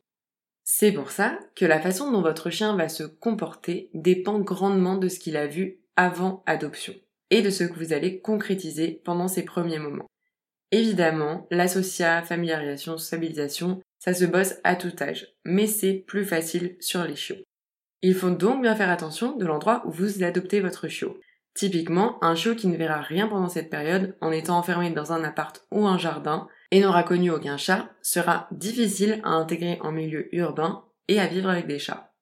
C'est 0.63 0.93
pour 0.93 1.11
ça 1.11 1.37
que 1.55 1.65
la 1.65 1.79
façon 1.79 2.11
dont 2.11 2.21
votre 2.21 2.49
chien 2.49 2.75
va 2.75 2.89
se 2.89 3.03
comporter 3.03 3.89
dépend 3.93 4.39
grandement 4.39 4.97
de 4.97 5.09
ce 5.09 5.19
qu'il 5.19 5.37
a 5.37 5.47
vu 5.47 5.81
avant 5.95 6.43
adoption 6.45 6.93
et 7.29 7.41
de 7.41 7.49
ce 7.49 7.65
que 7.65 7.77
vous 7.77 7.93
allez 7.93 8.19
concrétiser 8.19 9.01
pendant 9.03 9.27
ces 9.27 9.43
premiers 9.43 9.79
moments. 9.79 10.07
Évidemment, 10.71 11.45
l'associat, 11.51 12.23
familiarisation, 12.23 12.97
stabilisation, 12.97 13.81
ça 14.05 14.13
se 14.13 14.25
bosse 14.25 14.53
à 14.63 14.75
tout 14.75 14.93
âge, 15.01 15.25
mais 15.45 15.65
c'est 15.65 15.93
plus 15.93 16.25
facile 16.25 16.77
sur 16.79 17.03
les 17.03 17.15
chiots. 17.15 17.43
Il 18.03 18.13
faut 18.13 18.29
donc 18.29 18.61
bien 18.61 18.75
faire 18.75 18.91
attention 18.91 19.35
de 19.35 19.47
l'endroit 19.47 19.81
où 19.87 19.91
vous 19.91 20.23
adoptez 20.23 20.59
votre 20.59 20.87
chiot. 20.87 21.19
Typiquement, 21.55 22.23
un 22.23 22.35
chiot 22.35 22.53
qui 22.53 22.67
ne 22.67 22.77
verra 22.77 23.01
rien 23.01 23.27
pendant 23.27 23.49
cette 23.49 23.71
période 23.71 24.15
en 24.21 24.31
étant 24.31 24.59
enfermé 24.59 24.91
dans 24.91 25.11
un 25.11 25.23
appart 25.23 25.65
ou 25.71 25.87
un 25.87 25.97
jardin 25.97 26.47
et 26.69 26.81
n'aura 26.81 27.01
connu 27.01 27.31
aucun 27.31 27.57
chat 27.57 27.89
sera 28.03 28.47
difficile 28.51 29.21
à 29.23 29.29
intégrer 29.29 29.79
en 29.81 29.91
milieu 29.91 30.27
urbain 30.35 30.85
et 31.07 31.19
à 31.19 31.25
vivre 31.25 31.49
avec 31.49 31.65
des 31.65 31.79
chats. 31.79 32.13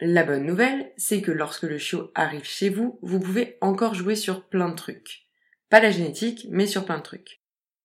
La 0.00 0.24
bonne 0.24 0.46
nouvelle, 0.46 0.90
c'est 0.96 1.20
que 1.20 1.32
lorsque 1.32 1.64
le 1.64 1.76
chiot 1.76 2.12
arrive 2.14 2.44
chez 2.44 2.70
vous, 2.70 2.98
vous 3.02 3.20
pouvez 3.20 3.58
encore 3.60 3.92
jouer 3.92 4.14
sur 4.14 4.48
plein 4.48 4.70
de 4.70 4.74
trucs. 4.74 5.26
Pas 5.68 5.80
la 5.80 5.90
génétique, 5.90 6.46
mais 6.50 6.66
sur 6.66 6.86
plein 6.86 6.96
de 6.96 7.02
trucs. 7.02 7.42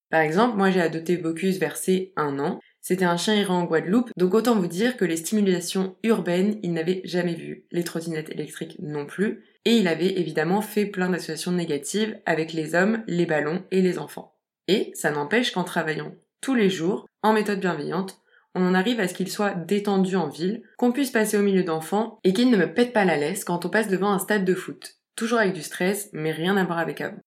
Par 0.10 0.22
exemple, 0.22 0.58
moi 0.58 0.70
j'ai 0.72 0.82
adopté 0.82 1.18
Bocuse 1.18 1.60
versé 1.60 2.14
un 2.16 2.38
an. 2.40 2.62
C'était 2.82 3.06
un 3.06 3.18
chien 3.18 3.36
errant 3.36 3.60
en 3.60 3.66
Guadeloupe, 3.66 4.12
donc 4.18 4.34
autant 4.34 4.56
vous 4.56 4.68
dire 4.68 4.98
que 4.98 5.06
les 5.06 5.18
stimulations 5.18 5.96
urbaines, 6.04 6.60
il 6.64 6.74
n'avait 6.74 7.02
jamais 7.06 7.36
vu. 7.36 7.66
Les 7.72 7.84
trottinettes 7.84 8.32
électriques 8.32 8.78
non 8.80 9.06
plus, 9.06 9.44
et 9.66 9.76
il 9.76 9.88
avait 9.88 10.20
évidemment 10.20 10.62
fait 10.62 10.88
plein 10.88 11.10
d'associations 11.10 11.52
négatives 11.52 12.20
avec 12.26 12.54
les 12.54 12.74
hommes, 12.74 13.04
les 13.08 13.28
ballons 13.28 13.64
et 13.70 13.82
les 13.82 14.00
enfants. 14.00 14.36
Et 14.68 14.92
ça 14.96 15.12
n'empêche 15.12 15.52
qu'en 15.52 15.64
travaillant 15.64 16.16
tous 16.42 16.56
les 16.56 16.72
jours, 16.72 17.06
en 17.22 17.34
méthode 17.34 17.60
bienveillante, 17.60 18.20
on 18.56 18.68
en 18.68 18.74
arrive 18.74 19.00
à 19.00 19.08
ce 19.08 19.14
qu'il 19.14 19.30
soit 19.30 19.54
détendu 19.54 20.16
en 20.16 20.28
ville, 20.28 20.64
qu'on 20.78 20.92
puisse 20.92 21.12
passer 21.12 21.38
au 21.38 21.44
milieu 21.44 21.64
d'enfants 21.64 22.20
et 22.24 22.34
qu'il 22.34 22.50
ne 22.50 22.58
me 22.58 22.74
pète 22.74 22.94
pas 22.94 23.06
la 23.06 23.16
laisse 23.16 23.46
quand 23.46 23.64
on 23.64 23.70
passe 23.70 23.88
devant 23.88 24.12
un 24.12 24.20
stade 24.20 24.44
de 24.44 24.56
foot. 24.56 24.96
Toujours 25.16 25.40
avec 25.40 25.54
du 25.54 25.62
stress, 25.62 26.10
mais 26.14 26.32
rien 26.32 26.58
à 26.58 26.66
voir 26.66 26.80
avec 26.80 27.00
avant. 27.00 27.20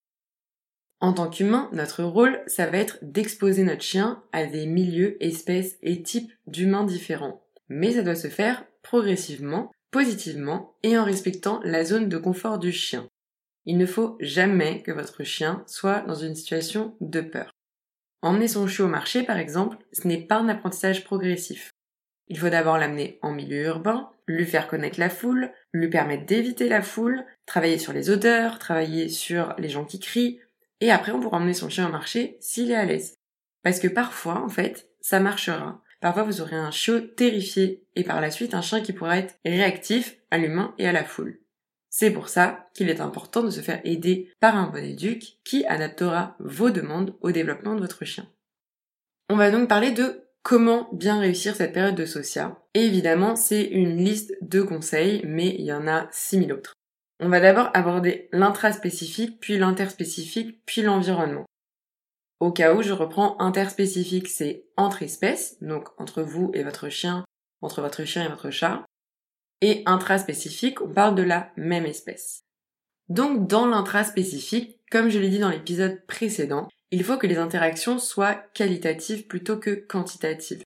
En 1.04 1.12
tant 1.12 1.28
qu'humain, 1.28 1.68
notre 1.74 2.02
rôle, 2.02 2.40
ça 2.46 2.66
va 2.66 2.78
être 2.78 2.96
d'exposer 3.02 3.62
notre 3.62 3.82
chien 3.82 4.22
à 4.32 4.46
des 4.46 4.64
milieux, 4.64 5.22
espèces 5.22 5.76
et 5.82 6.02
types 6.02 6.32
d'humains 6.46 6.84
différents. 6.84 7.44
Mais 7.68 7.92
ça 7.92 8.02
doit 8.02 8.14
se 8.14 8.28
faire 8.28 8.64
progressivement 8.82 9.70
positivement 9.90 10.78
et 10.82 10.96
en 10.96 11.04
respectant 11.04 11.60
la 11.62 11.84
zone 11.84 12.08
de 12.08 12.16
confort 12.16 12.58
du 12.58 12.72
chien. 12.72 13.06
Il 13.66 13.76
ne 13.76 13.84
faut 13.84 14.16
jamais 14.18 14.80
que 14.80 14.92
votre 14.92 15.24
chien 15.24 15.62
soit 15.66 16.00
dans 16.06 16.14
une 16.14 16.34
situation 16.34 16.96
de 17.02 17.20
peur. 17.20 17.52
Emmener 18.22 18.48
son 18.48 18.66
chien 18.66 18.86
au 18.86 18.88
marché, 18.88 19.24
par 19.24 19.36
exemple, 19.36 19.76
ce 19.92 20.08
n'est 20.08 20.26
pas 20.26 20.36
un 20.36 20.48
apprentissage 20.48 21.04
progressif. 21.04 21.70
Il 22.28 22.38
faut 22.38 22.48
d'abord 22.48 22.78
l'amener 22.78 23.18
en 23.20 23.32
milieu 23.32 23.64
urbain, 23.64 24.08
lui 24.26 24.46
faire 24.46 24.68
connaître 24.68 24.98
la 24.98 25.10
foule, 25.10 25.52
lui 25.74 25.90
permettre 25.90 26.24
d'éviter 26.24 26.70
la 26.70 26.80
foule, 26.80 27.26
travailler 27.44 27.76
sur 27.76 27.92
les 27.92 28.08
odeurs, 28.08 28.58
travailler 28.58 29.10
sur 29.10 29.54
les 29.58 29.68
gens 29.68 29.84
qui 29.84 30.00
crient, 30.00 30.40
et 30.84 30.90
après 30.90 31.12
on 31.12 31.20
pourra 31.20 31.38
emmener 31.38 31.54
son 31.54 31.68
chien 31.68 31.88
au 31.88 31.92
marché 31.92 32.36
s'il 32.40 32.70
est 32.70 32.76
à 32.76 32.84
l'aise. 32.84 33.18
Parce 33.62 33.80
que 33.80 33.88
parfois, 33.88 34.42
en 34.42 34.48
fait, 34.48 34.90
ça 35.00 35.20
marchera, 35.20 35.82
Parfois, 36.04 36.24
vous 36.24 36.42
aurez 36.42 36.54
un 36.54 36.70
chiot 36.70 37.00
terrifié 37.00 37.82
et 37.96 38.04
par 38.04 38.20
la 38.20 38.30
suite 38.30 38.52
un 38.52 38.60
chien 38.60 38.82
qui 38.82 38.92
pourra 38.92 39.16
être 39.16 39.36
réactif 39.42 40.18
à 40.30 40.36
l'humain 40.36 40.74
et 40.76 40.86
à 40.86 40.92
la 40.92 41.02
foule. 41.02 41.40
C'est 41.88 42.10
pour 42.10 42.28
ça 42.28 42.68
qu'il 42.74 42.90
est 42.90 43.00
important 43.00 43.42
de 43.42 43.48
se 43.48 43.62
faire 43.62 43.80
aider 43.84 44.30
par 44.38 44.54
un 44.54 44.68
bon 44.68 44.84
éduc 44.84 45.38
qui 45.44 45.64
adaptera 45.64 46.36
vos 46.40 46.68
demandes 46.68 47.14
au 47.22 47.30
développement 47.30 47.74
de 47.74 47.80
votre 47.80 48.04
chien. 48.04 48.28
On 49.30 49.36
va 49.36 49.50
donc 49.50 49.66
parler 49.66 49.92
de 49.92 50.26
comment 50.42 50.90
bien 50.92 51.18
réussir 51.20 51.56
cette 51.56 51.72
période 51.72 51.94
de 51.94 52.04
socia. 52.04 52.62
Et 52.74 52.84
évidemment, 52.84 53.34
c'est 53.34 53.64
une 53.64 53.96
liste 53.96 54.34
de 54.42 54.60
conseils, 54.60 55.22
mais 55.24 55.56
il 55.58 55.64
y 55.64 55.72
en 55.72 55.88
a 55.88 56.06
6000 56.12 56.52
autres. 56.52 56.74
On 57.24 57.30
va 57.30 57.40
d'abord 57.40 57.70
aborder 57.72 58.28
l'intraspécifique, 58.32 59.40
puis 59.40 59.56
l'interspécifique, 59.56 60.60
puis 60.66 60.82
l'environnement. 60.82 61.46
Au 62.38 62.52
cas 62.52 62.74
où 62.74 62.82
je 62.82 62.92
reprends 62.92 63.40
interspécifique, 63.40 64.28
c'est 64.28 64.66
entre 64.76 65.02
espèces, 65.02 65.56
donc 65.62 65.88
entre 65.98 66.20
vous 66.20 66.50
et 66.52 66.62
votre 66.62 66.90
chien, 66.90 67.24
entre 67.62 67.80
votre 67.80 68.04
chien 68.04 68.26
et 68.26 68.28
votre 68.28 68.50
chat. 68.50 68.84
Et 69.62 69.82
intraspécifique, 69.86 70.82
on 70.82 70.92
parle 70.92 71.14
de 71.14 71.22
la 71.22 71.50
même 71.56 71.86
espèce. 71.86 72.42
Donc 73.08 73.48
dans 73.48 73.64
l'intraspécifique, 73.64 74.78
comme 74.90 75.08
je 75.08 75.18
l'ai 75.18 75.30
dit 75.30 75.38
dans 75.38 75.48
l'épisode 75.48 76.04
précédent, 76.06 76.68
il 76.90 77.04
faut 77.04 77.16
que 77.16 77.26
les 77.26 77.38
interactions 77.38 77.98
soient 77.98 78.34
qualitatives 78.34 79.26
plutôt 79.26 79.56
que 79.56 79.70
quantitatives. 79.70 80.62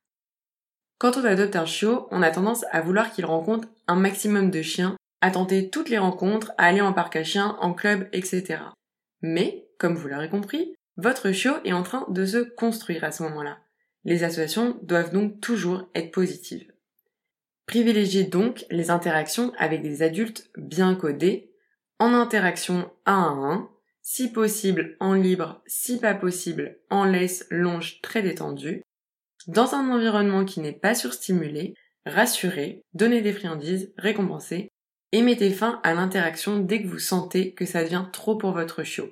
Quand 0.99 1.17
on 1.19 1.25
adopte 1.25 1.55
un 1.55 1.67
chiot, 1.67 2.09
on 2.11 2.21
a 2.21 2.33
tendance 2.33 2.65
à 2.73 2.81
vouloir 2.81 3.13
qu'il 3.13 3.27
rencontre 3.27 3.69
un 3.87 3.95
maximum 3.95 4.51
de 4.51 4.63
chiens, 4.63 4.97
à 5.21 5.31
toutes 5.31 5.89
les 5.89 5.99
rencontres, 5.99 6.53
à 6.59 6.67
aller 6.67 6.81
en 6.81 6.93
parc 6.93 7.17
à 7.17 7.25
chiens, 7.25 7.57
en 7.61 7.75
club, 7.75 8.09
etc. 8.13 8.61
Mais, 9.21 9.67
comme 9.79 9.95
vous 9.95 10.09
l'aurez 10.09 10.29
compris, 10.29 10.75
votre 10.97 11.33
chiot 11.33 11.55
est 11.65 11.73
en 11.73 11.83
train 11.83 12.07
de 12.09 12.25
se 12.25 12.39
construire 12.39 13.05
à 13.05 13.13
ce 13.13 13.23
moment-là. 13.25 13.59
Les 14.05 14.25
associations 14.25 14.79
doivent 14.83 15.13
donc 15.13 15.41
toujours 15.41 15.89
être 15.95 16.13
positives. 16.13 16.73
Privilégiez 17.67 18.25
donc 18.25 18.65
les 18.71 18.91
interactions 18.91 19.53
avec 19.59 19.83
des 19.83 20.03
adultes 20.03 20.51
bien 20.57 20.95
codés, 20.95 21.53
en 21.99 22.15
interaction 22.15 22.91
1 23.07 23.13
à 23.13 23.27
1, 23.27 23.69
si 24.03 24.33
possible 24.33 24.97
en 25.01 25.13
libre, 25.13 25.63
si 25.67 26.01
pas 26.01 26.15
possible 26.15 26.79
en 26.91 27.05
laisse 27.05 27.47
longe 27.51 28.01
très 28.01 28.23
détendue, 28.23 28.83
dans 29.49 29.75
un 29.75 29.91
environnement 29.91 30.45
qui 30.45 30.61
n'est 30.61 30.73
pas 30.73 30.95
surstimulé, 30.95 31.75
rassurez, 32.07 32.83
donnez 32.95 33.21
des 33.21 33.33
friandises, 33.33 33.93
récompensez, 33.99 34.71
et 35.13 35.23
mettez 35.23 35.51
fin 35.51 35.81
à 35.85 35.95
l'interaction 35.95 36.59
dès 36.59 36.83
que 36.83 36.89
vous 36.89 36.99
sentez 36.99 37.53
que 37.55 37.65
ça 37.65 37.83
devient 37.83 38.07
trop 38.13 38.37
pour 38.37 38.53
votre 38.53 38.83
chiot. 38.83 39.11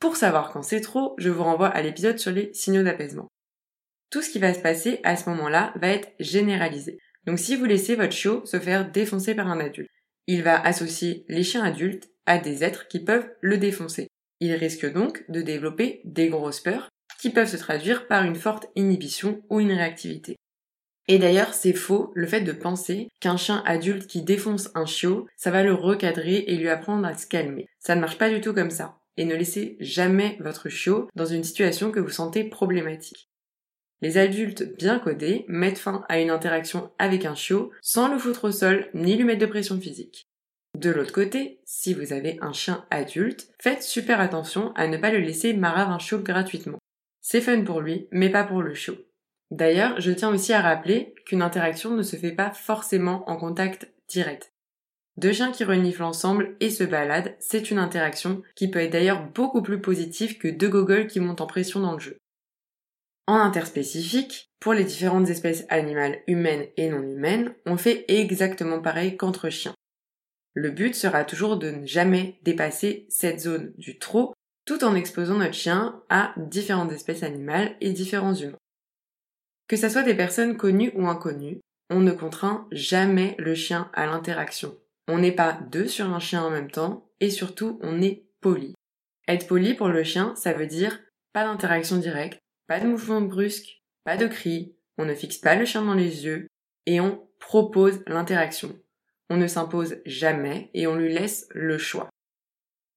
Pour 0.00 0.16
savoir 0.16 0.50
quand 0.50 0.62
c'est 0.62 0.80
trop, 0.80 1.14
je 1.18 1.30
vous 1.30 1.44
renvoie 1.44 1.68
à 1.68 1.80
l'épisode 1.80 2.18
sur 2.18 2.32
les 2.32 2.52
signaux 2.54 2.82
d'apaisement. 2.82 3.28
Tout 4.10 4.20
ce 4.20 4.30
qui 4.30 4.40
va 4.40 4.52
se 4.52 4.60
passer 4.60 5.00
à 5.04 5.16
ce 5.16 5.30
moment-là 5.30 5.72
va 5.76 5.88
être 5.88 6.08
généralisé. 6.18 6.98
Donc 7.24 7.38
si 7.38 7.56
vous 7.56 7.64
laissez 7.64 7.94
votre 7.94 8.12
chiot 8.12 8.44
se 8.44 8.58
faire 8.58 8.90
défoncer 8.90 9.34
par 9.34 9.48
un 9.48 9.60
adulte, 9.60 9.90
il 10.26 10.42
va 10.42 10.60
associer 10.60 11.24
les 11.28 11.42
chiens 11.42 11.62
adultes 11.62 12.10
à 12.26 12.38
des 12.38 12.64
êtres 12.64 12.88
qui 12.88 13.00
peuvent 13.00 13.30
le 13.40 13.58
défoncer. 13.58 14.08
Il 14.40 14.52
risque 14.54 14.92
donc 14.92 15.24
de 15.30 15.40
développer 15.40 16.00
des 16.04 16.28
grosses 16.28 16.60
peurs 16.60 16.88
qui 17.20 17.30
peuvent 17.30 17.48
se 17.48 17.56
traduire 17.56 18.08
par 18.08 18.24
une 18.24 18.34
forte 18.34 18.66
inhibition 18.74 19.40
ou 19.50 19.60
une 19.60 19.72
réactivité. 19.72 20.36
Et 21.08 21.18
d'ailleurs, 21.18 21.52
c'est 21.52 21.72
faux 21.72 22.12
le 22.14 22.26
fait 22.26 22.42
de 22.42 22.52
penser 22.52 23.08
qu'un 23.20 23.36
chien 23.36 23.62
adulte 23.66 24.06
qui 24.06 24.22
défonce 24.22 24.70
un 24.74 24.86
chiot, 24.86 25.26
ça 25.36 25.50
va 25.50 25.62
le 25.62 25.74
recadrer 25.74 26.44
et 26.46 26.56
lui 26.56 26.68
apprendre 26.68 27.06
à 27.06 27.16
se 27.16 27.26
calmer. 27.26 27.68
Ça 27.80 27.94
ne 27.94 28.00
marche 28.00 28.18
pas 28.18 28.30
du 28.30 28.40
tout 28.40 28.54
comme 28.54 28.70
ça 28.70 28.98
et 29.16 29.24
ne 29.24 29.34
laissez 29.34 29.76
jamais 29.80 30.38
votre 30.40 30.68
chiot 30.68 31.08
dans 31.14 31.26
une 31.26 31.44
situation 31.44 31.90
que 31.90 32.00
vous 32.00 32.10
sentez 32.10 32.44
problématique. 32.44 33.28
Les 34.00 34.18
adultes 34.18 34.76
bien 34.76 34.98
codés 34.98 35.44
mettent 35.48 35.78
fin 35.78 36.04
à 36.08 36.18
une 36.20 36.30
interaction 36.30 36.90
avec 36.98 37.24
un 37.24 37.34
chiot 37.34 37.70
sans 37.80 38.08
le 38.08 38.18
foutre 38.18 38.44
au 38.44 38.52
sol 38.52 38.88
ni 38.94 39.16
lui 39.16 39.24
mettre 39.24 39.40
de 39.40 39.46
pression 39.46 39.80
physique. 39.80 40.26
De 40.78 40.90
l'autre 40.90 41.12
côté, 41.12 41.60
si 41.64 41.94
vous 41.94 42.12
avez 42.12 42.38
un 42.40 42.52
chien 42.52 42.84
adulte, 42.90 43.48
faites 43.60 43.82
super 43.82 44.20
attention 44.20 44.72
à 44.74 44.88
ne 44.88 44.96
pas 44.96 45.10
le 45.10 45.18
laisser 45.18 45.52
marave 45.52 45.90
un 45.90 45.98
chiot 45.98 46.18
gratuitement. 46.18 46.78
C'est 47.20 47.42
fun 47.42 47.62
pour 47.62 47.80
lui, 47.80 48.08
mais 48.10 48.30
pas 48.30 48.42
pour 48.42 48.62
le 48.62 48.74
chiot. 48.74 48.96
D'ailleurs, 49.52 50.00
je 50.00 50.10
tiens 50.10 50.30
aussi 50.30 50.54
à 50.54 50.62
rappeler 50.62 51.14
qu'une 51.26 51.42
interaction 51.42 51.90
ne 51.90 52.02
se 52.02 52.16
fait 52.16 52.32
pas 52.32 52.52
forcément 52.52 53.28
en 53.28 53.36
contact 53.36 53.92
direct. 54.08 54.54
Deux 55.18 55.34
chiens 55.34 55.52
qui 55.52 55.62
reniflent 55.62 56.04
ensemble 56.04 56.56
et 56.60 56.70
se 56.70 56.84
baladent, 56.84 57.36
c'est 57.38 57.70
une 57.70 57.78
interaction 57.78 58.40
qui 58.56 58.70
peut 58.70 58.78
être 58.78 58.92
d'ailleurs 58.92 59.28
beaucoup 59.34 59.60
plus 59.60 59.78
positive 59.78 60.38
que 60.38 60.48
deux 60.48 60.70
gogoles 60.70 61.06
qui 61.06 61.20
montent 61.20 61.42
en 61.42 61.46
pression 61.46 61.80
dans 61.80 61.92
le 61.92 61.98
jeu. 61.98 62.16
En 63.26 63.34
interspécifique, 63.34 64.48
pour 64.58 64.72
les 64.72 64.84
différentes 64.84 65.28
espèces 65.28 65.66
animales 65.68 66.20
humaines 66.26 66.68
et 66.78 66.88
non 66.88 67.02
humaines, 67.02 67.54
on 67.66 67.76
fait 67.76 68.06
exactement 68.08 68.80
pareil 68.80 69.18
qu'entre 69.18 69.50
chiens. 69.50 69.74
Le 70.54 70.70
but 70.70 70.94
sera 70.94 71.26
toujours 71.26 71.58
de 71.58 71.70
ne 71.70 71.86
jamais 71.86 72.38
dépasser 72.42 73.04
cette 73.10 73.40
zone 73.40 73.74
du 73.76 73.98
trop 73.98 74.32
tout 74.64 74.82
en 74.82 74.94
exposant 74.94 75.36
notre 75.36 75.52
chien 75.52 76.02
à 76.08 76.32
différentes 76.38 76.92
espèces 76.92 77.22
animales 77.22 77.76
et 77.82 77.92
différents 77.92 78.34
humains. 78.34 78.56
Que 79.72 79.78
ce 79.78 79.88
soit 79.88 80.02
des 80.02 80.12
personnes 80.12 80.58
connues 80.58 80.92
ou 80.94 81.06
inconnues, 81.06 81.62
on 81.88 82.00
ne 82.00 82.12
contraint 82.12 82.68
jamais 82.72 83.34
le 83.38 83.54
chien 83.54 83.90
à 83.94 84.04
l'interaction. 84.04 84.76
On 85.08 85.16
n'est 85.16 85.32
pas 85.32 85.58
deux 85.70 85.88
sur 85.88 86.12
un 86.12 86.18
chien 86.18 86.42
en 86.42 86.50
même 86.50 86.70
temps 86.70 87.08
et 87.20 87.30
surtout 87.30 87.80
on 87.82 88.02
est 88.02 88.26
poli. 88.42 88.74
Être 89.28 89.46
poli 89.46 89.72
pour 89.72 89.88
le 89.88 90.04
chien, 90.04 90.34
ça 90.36 90.52
veut 90.52 90.66
dire 90.66 91.00
pas 91.32 91.44
d'interaction 91.44 91.96
directe, 91.96 92.38
pas 92.66 92.80
de 92.80 92.86
mouvement 92.86 93.22
brusque, 93.22 93.80
pas 94.04 94.18
de 94.18 94.26
cris, 94.26 94.76
on 94.98 95.06
ne 95.06 95.14
fixe 95.14 95.38
pas 95.38 95.56
le 95.56 95.64
chien 95.64 95.82
dans 95.82 95.94
les 95.94 96.26
yeux 96.26 96.48
et 96.84 97.00
on 97.00 97.26
propose 97.40 98.02
l'interaction. 98.06 98.78
On 99.30 99.38
ne 99.38 99.46
s'impose 99.46 100.02
jamais 100.04 100.68
et 100.74 100.86
on 100.86 100.96
lui 100.96 101.14
laisse 101.14 101.48
le 101.54 101.78
choix. 101.78 102.10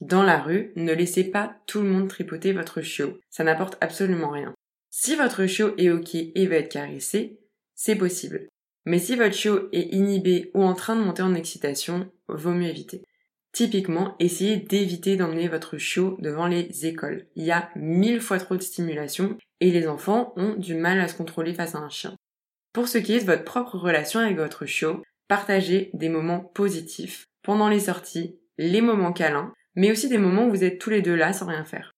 Dans 0.02 0.24
la 0.24 0.42
rue, 0.42 0.74
ne 0.76 0.92
laissez 0.92 1.24
pas 1.24 1.56
tout 1.68 1.80
le 1.80 1.88
monde 1.88 2.10
tripoter 2.10 2.52
votre 2.52 2.82
chiot, 2.82 3.18
ça 3.30 3.46
n'apporte 3.46 3.78
absolument 3.80 4.32
rien. 4.32 4.54
Si 4.98 5.18
votre 5.18 5.46
chiot 5.46 5.74
est 5.78 5.90
ok 5.90 6.16
et 6.16 6.48
va 6.48 6.56
être 6.56 6.72
caressé, 6.72 7.42
c'est 7.74 7.98
possible. 7.98 8.48
Mais 8.86 8.98
si 8.98 9.18
votre 9.18 9.36
chiot 9.36 9.68
est 9.74 9.94
inhibé 9.94 10.52
ou 10.54 10.64
en 10.64 10.74
train 10.74 10.96
de 10.96 11.02
monter 11.02 11.22
en 11.22 11.36
excitation, 11.36 12.10
vaut 12.30 12.54
mieux 12.54 12.70
éviter. 12.70 13.04
Typiquement, 13.52 14.16
essayez 14.20 14.56
d'éviter 14.56 15.18
d'emmener 15.18 15.50
votre 15.50 15.78
chiot 15.78 16.16
devant 16.22 16.48
les 16.48 16.86
écoles. 16.86 17.28
Il 17.36 17.44
y 17.44 17.52
a 17.52 17.70
mille 17.76 18.22
fois 18.22 18.40
trop 18.40 18.56
de 18.56 18.62
stimulation 18.62 19.38
et 19.60 19.70
les 19.70 19.86
enfants 19.86 20.32
ont 20.38 20.56
du 20.56 20.76
mal 20.76 21.02
à 21.02 21.10
se 21.10 21.16
contrôler 21.16 21.54
face 21.54 21.76
à 21.76 21.80
un 21.80 21.90
chien. 21.90 22.16
Pour 22.72 22.88
ce 22.88 22.98
qui 22.98 23.16
est 23.16 23.20
de 23.20 23.26
votre 23.26 23.44
propre 23.44 23.78
relation 23.78 24.22
avec 24.22 24.38
votre 24.38 24.66
chiot, 24.66 25.04
partagez 25.28 25.90
des 25.94 26.08
moments 26.08 26.40
positifs 26.40 27.26
pendant 27.44 27.68
les 27.68 27.82
sorties, 27.82 28.40
les 28.58 28.82
moments 28.82 29.12
câlins, 29.12 29.52
mais 29.76 29.92
aussi 29.92 30.08
des 30.08 30.18
moments 30.18 30.46
où 30.46 30.52
vous 30.52 30.64
êtes 30.64 30.80
tous 30.80 30.90
les 30.90 31.02
deux 31.02 31.16
là 31.16 31.34
sans 31.34 31.48
rien 31.48 31.66
faire. 31.66 31.92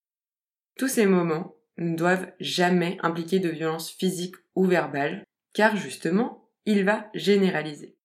Tous 0.79 0.87
ces 0.87 1.05
moments 1.05 1.56
ne 1.77 1.95
doivent 1.95 2.31
jamais 2.39 2.97
impliquer 3.01 3.39
de 3.39 3.49
violence 3.49 3.91
physique 3.91 4.35
ou 4.55 4.65
verbale, 4.65 5.23
car 5.53 5.75
justement, 5.75 6.49
il 6.65 6.83
va 6.83 7.09
généraliser. 7.13 7.95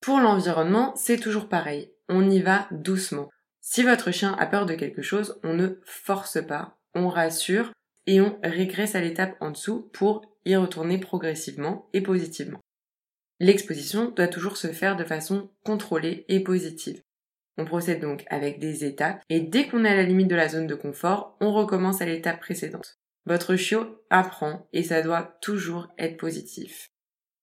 Pour 0.00 0.20
l'environnement, 0.20 0.94
c'est 0.96 1.18
toujours 1.18 1.48
pareil, 1.48 1.92
on 2.08 2.28
y 2.28 2.40
va 2.40 2.68
doucement. 2.70 3.28
Si 3.60 3.82
votre 3.82 4.10
chien 4.10 4.34
a 4.38 4.46
peur 4.46 4.66
de 4.66 4.74
quelque 4.74 5.02
chose, 5.02 5.40
on 5.42 5.54
ne 5.54 5.80
force 5.84 6.44
pas, 6.46 6.78
on 6.94 7.08
rassure 7.08 7.72
et 8.06 8.20
on 8.20 8.38
régresse 8.42 8.94
à 8.94 9.00
l'étape 9.00 9.36
en 9.40 9.50
dessous 9.50 9.90
pour 9.92 10.22
y 10.44 10.56
retourner 10.56 10.98
progressivement 10.98 11.88
et 11.92 12.00
positivement. 12.00 12.60
L'exposition 13.40 14.10
doit 14.10 14.28
toujours 14.28 14.56
se 14.56 14.68
faire 14.68 14.96
de 14.96 15.04
façon 15.04 15.50
contrôlée 15.64 16.24
et 16.28 16.40
positive. 16.40 17.02
On 17.58 17.64
procède 17.64 18.00
donc 18.00 18.24
avec 18.28 18.60
des 18.60 18.84
étapes 18.84 19.20
et 19.28 19.40
dès 19.40 19.66
qu'on 19.66 19.84
est 19.84 19.90
à 19.90 19.96
la 19.96 20.04
limite 20.04 20.28
de 20.28 20.36
la 20.36 20.48
zone 20.48 20.68
de 20.68 20.76
confort, 20.76 21.36
on 21.40 21.52
recommence 21.52 22.00
à 22.00 22.06
l'étape 22.06 22.40
précédente. 22.40 22.98
Votre 23.26 23.56
chiot 23.56 24.00
apprend 24.10 24.68
et 24.72 24.84
ça 24.84 25.02
doit 25.02 25.36
toujours 25.42 25.88
être 25.98 26.16
positif. 26.16 26.86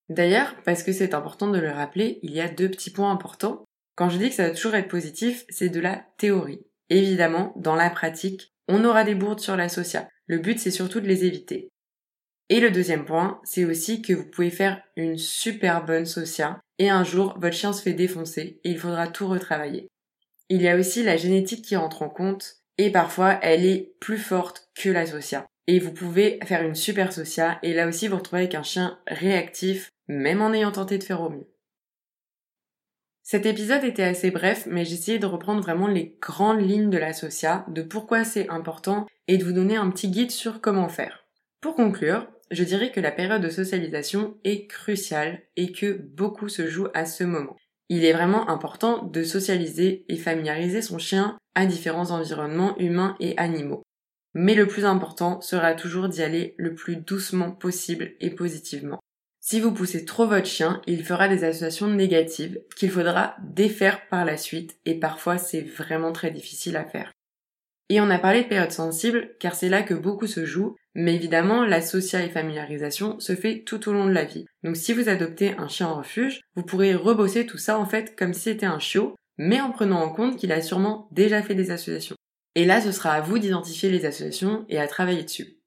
D'ailleurs, 0.10 0.56
parce 0.64 0.84
que 0.84 0.94
c'est 0.94 1.14
important 1.14 1.50
de 1.50 1.60
le 1.60 1.70
rappeler, 1.70 2.20
il 2.24 2.32
y 2.32 2.40
a 2.40 2.48
deux 2.48 2.70
petits 2.70 2.92
points 2.92 3.12
importants. 3.12 3.66
Quand 3.96 4.10
je 4.10 4.18
dis 4.18 4.30
que 4.30 4.36
ça 4.36 4.46
doit 4.48 4.56
toujours 4.56 4.76
être 4.76 4.88
positif, 4.88 5.46
c'est 5.50 5.70
de 5.70 5.80
la 5.80 6.06
théorie. 6.18 6.66
Évidemment, 6.90 7.54
dans 7.58 7.76
la 7.76 7.90
pratique, 7.90 8.54
on 8.68 8.86
aura 8.86 9.04
des 9.04 9.16
bourdes 9.16 9.42
sur 9.42 9.58
la 9.58 9.70
socia. 9.70 10.08
Le 10.28 10.40
but, 10.40 10.60
c'est 10.60 10.72
surtout 10.72 11.02
de 11.02 11.08
les 11.08 11.26
éviter. 11.26 11.70
Et 12.50 12.60
le 12.60 12.72
deuxième 12.72 13.06
point, 13.06 13.42
c'est 13.44 13.66
aussi 13.66 14.02
que 14.02 14.14
vous 14.14 14.30
pouvez 14.30 14.52
faire 14.52 14.82
une 14.96 15.18
super 15.18 15.84
bonne 15.84 16.06
socia 16.06 16.62
et 16.78 16.90
un 16.90 17.04
jour, 17.04 17.38
votre 17.40 17.56
chien 17.56 17.74
se 17.74 17.82
fait 17.82 17.94
défoncer 17.94 18.60
et 18.64 18.70
il 18.70 18.78
faudra 18.78 19.08
tout 19.08 19.28
retravailler. 19.28 19.90
Il 20.50 20.62
y 20.62 20.68
a 20.68 20.78
aussi 20.78 21.04
la 21.04 21.18
génétique 21.18 21.66
qui 21.66 21.76
rentre 21.76 22.02
en 22.02 22.10
compte 22.10 22.58
et 22.78 22.92
parfois 22.92 23.40
elle 23.42 23.66
est 23.66 23.96
plus 24.00 24.18
forte 24.18 24.70
que 24.76 24.90
la 24.90 25.06
socia. 25.06 25.46
Et 25.68 25.80
vous 25.80 25.92
pouvez 25.92 26.40
faire 26.46 26.62
une 26.62 26.76
super 26.76 27.12
socia 27.12 27.58
et 27.64 27.74
là 27.74 27.88
aussi 27.88 28.08
vous 28.08 28.18
retrouvez 28.18 28.44
avec 28.44 28.56
un 28.56 28.64
chien 28.64 29.00
réactif 29.08 29.90
même 30.08 30.42
en 30.42 30.54
ayant 30.54 30.72
tenté 30.72 30.98
de 30.98 31.04
faire 31.04 31.22
au 31.22 31.30
mieux. 31.30 31.48
Cet 33.24 33.48
épisode 33.48 33.84
était 33.84 34.04
assez 34.04 34.30
bref, 34.30 34.68
mais 34.70 34.86
j'ai 34.86 34.94
essayé 34.94 35.18
de 35.18 35.26
reprendre 35.26 35.62
vraiment 35.62 35.88
les 35.88 36.16
grandes 36.22 36.62
lignes 36.62 36.92
de 36.92 37.00
la 37.00 37.12
socia, 37.12 37.66
de 37.70 37.82
pourquoi 37.82 38.24
c'est 38.24 38.48
important 38.50 39.08
et 39.28 39.40
de 39.40 39.44
vous 39.44 39.52
donner 39.52 39.78
un 39.78 39.90
petit 39.90 40.10
guide 40.10 40.30
sur 40.30 40.62
comment 40.62 40.90
faire. 40.90 41.26
Pour 41.60 41.74
conclure, 41.74 42.28
je 42.52 42.64
dirais 42.64 42.92
que 42.92 43.00
la 43.00 43.12
période 43.12 43.42
de 43.42 43.50
socialisation 43.50 44.38
est 44.44 44.68
cruciale 44.68 45.42
et 45.56 45.72
que 45.72 45.94
beaucoup 45.94 46.50
se 46.50 46.68
joue 46.68 46.88
à 46.94 47.08
ce 47.08 47.24
moment. 47.24 47.56
Il 47.90 48.04
est 48.04 48.14
vraiment 48.14 48.50
important 48.50 49.04
de 49.04 49.24
socialiser 49.24 50.06
et 50.10 50.18
familiariser 50.18 50.82
son 50.82 50.98
chien 50.98 51.38
à 51.54 51.66
différents 51.66 52.12
environnements 52.12 52.78
humains 52.78 53.16
et 53.20 53.38
animaux. 53.38 53.84
Mais 54.34 54.56
le 54.56 54.68
plus 54.68 54.86
important 54.86 55.40
sera 55.42 55.74
toujours 55.76 56.10
d'y 56.10 56.22
aller 56.22 56.56
le 56.58 56.74
plus 56.74 56.98
doucement 56.98 57.52
possible 57.52 58.14
et 58.20 58.32
positivement. 58.32 59.00
Si 59.40 59.60
vous 59.60 59.72
poussez 59.72 60.06
trop 60.06 60.26
votre 60.26 60.48
chien, 60.48 60.82
il 60.88 61.06
fera 61.06 61.28
des 61.28 61.44
associations 61.44 61.88
négatives 61.88 62.60
qu'il 62.76 62.90
faudra 62.90 63.36
défaire 63.44 64.08
par 64.10 64.26
la 64.26 64.38
suite 64.38 64.78
et 64.86 65.00
parfois 65.00 65.38
c'est 65.38 65.62
vraiment 65.62 66.12
très 66.12 66.32
difficile 66.32 66.78
à 66.78 66.84
faire. 66.84 67.12
Et 67.90 68.02
on 68.02 68.10
a 68.10 68.18
parlé 68.18 68.44
de 68.44 68.50
période 68.50 68.72
sensible 68.72 69.36
car 69.40 69.54
c'est 69.54 69.70
là 69.70 69.84
que 69.84 69.94
beaucoup 69.94 70.26
se 70.26 70.46
joue 70.46 70.76
mais 70.96 71.14
évidemment, 71.14 71.66
la 71.66 71.82
social 71.82 72.24
et 72.24 72.30
familiarisation 72.30 73.20
se 73.20 73.36
fait 73.36 73.64
tout 73.66 73.90
au 73.90 73.94
long 73.94 74.06
de 74.06 74.14
la 74.14 74.24
vie. 74.24 74.46
Donc 74.64 74.78
si 74.78 74.94
vous 74.94 75.10
adoptez 75.10 75.54
un 75.58 75.68
chien 75.68 75.88
en 75.88 75.98
refuge, 75.98 76.42
vous 76.56 76.64
pourrez 76.64 76.96
rebosser 76.96 77.46
tout 77.46 77.58
ça 77.58 77.78
en 77.78 77.86
fait 77.86 78.16
comme 78.18 78.34
si 78.34 78.44
c'était 78.44 78.66
un 78.66 78.80
chiot, 78.80 79.16
mais 79.38 79.60
en 79.60 79.72
prenant 79.72 80.02
en 80.02 80.10
compte 80.10 80.38
qu'il 80.38 80.54
a 80.54 80.62
sûrement 80.62 81.10
déjà 81.12 81.44
fait 81.44 81.54
des 81.54 81.70
associations. 81.70 82.16
Et 82.56 82.64
là, 82.64 82.80
ce 82.80 82.94
sera 82.94 83.12
à 83.12 83.22
vous 83.22 83.38
d'identifier 83.38 83.90
les 83.90 84.06
associations 84.06 84.66
et 84.70 84.80
à 84.80 84.88
travailler 84.88 85.24
dessus. 85.24 85.58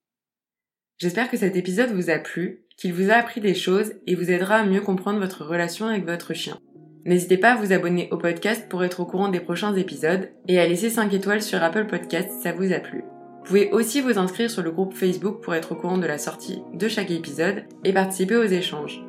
J'espère 0.96 1.30
que 1.30 1.36
cet 1.36 1.54
épisode 1.54 1.92
vous 1.92 2.08
a 2.08 2.18
plu, 2.18 2.64
qu'il 2.78 2.94
vous 2.94 3.10
a 3.10 3.14
appris 3.14 3.42
des 3.42 3.54
choses 3.54 3.92
et 4.06 4.14
vous 4.14 4.30
aidera 4.30 4.56
à 4.56 4.64
mieux 4.64 4.80
comprendre 4.80 5.20
votre 5.20 5.44
relation 5.44 5.86
avec 5.86 6.06
votre 6.06 6.32
chien. 6.32 6.58
N'hésitez 7.04 7.36
pas 7.36 7.52
à 7.52 7.56
vous 7.56 7.72
abonner 7.72 8.08
au 8.10 8.16
podcast 8.16 8.66
pour 8.68 8.82
être 8.82 9.00
au 9.00 9.06
courant 9.06 9.28
des 9.28 9.40
prochains 9.40 9.74
épisodes 9.76 10.30
et 10.48 10.58
à 10.58 10.66
laisser 10.66 10.88
5 10.90 11.12
étoiles 11.12 11.42
sur 11.42 11.62
Apple 11.62 11.86
Podcast 11.86 12.30
si 12.30 12.42
ça 12.42 12.52
vous 12.52 12.72
a 12.72 12.80
plu. 12.80 13.04
Vous 13.48 13.54
pouvez 13.54 13.70
aussi 13.70 14.02
vous 14.02 14.18
inscrire 14.18 14.50
sur 14.50 14.62
le 14.62 14.70
groupe 14.70 14.92
Facebook 14.92 15.40
pour 15.40 15.54
être 15.54 15.72
au 15.72 15.74
courant 15.74 15.96
de 15.96 16.06
la 16.06 16.18
sortie 16.18 16.60
de 16.74 16.86
chaque 16.86 17.10
épisode 17.10 17.64
et 17.82 17.94
participer 17.94 18.36
aux 18.36 18.44
échanges. 18.44 19.02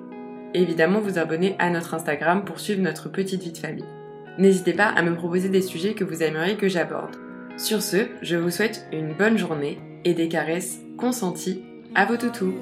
Évidemment 0.53 1.01
vous 1.01 1.19
abonner 1.19 1.57
à 1.59 1.69
notre 1.69 1.93
Instagram 1.93 2.45
pour 2.45 2.61
suivre 2.61 2.81
notre 2.81 3.09
petite 3.09 3.43
vie 3.43 3.51
de 3.51 3.57
famille. 3.57 3.83
N'hésitez 4.37 4.71
pas 4.71 4.87
à 4.87 5.01
me 5.01 5.13
proposer 5.13 5.49
des 5.49 5.61
sujets 5.61 5.93
que 5.93 6.05
vous 6.05 6.23
aimeriez 6.23 6.55
que 6.55 6.69
j'aborde. 6.69 7.17
Sur 7.57 7.81
ce, 7.81 8.07
je 8.21 8.37
vous 8.37 8.49
souhaite 8.49 8.87
une 8.93 9.13
bonne 9.13 9.37
journée 9.37 9.77
et 10.05 10.13
des 10.13 10.29
caresses 10.29 10.79
consenties 10.97 11.61
à 11.93 12.05
vos 12.05 12.15
toutous. 12.15 12.55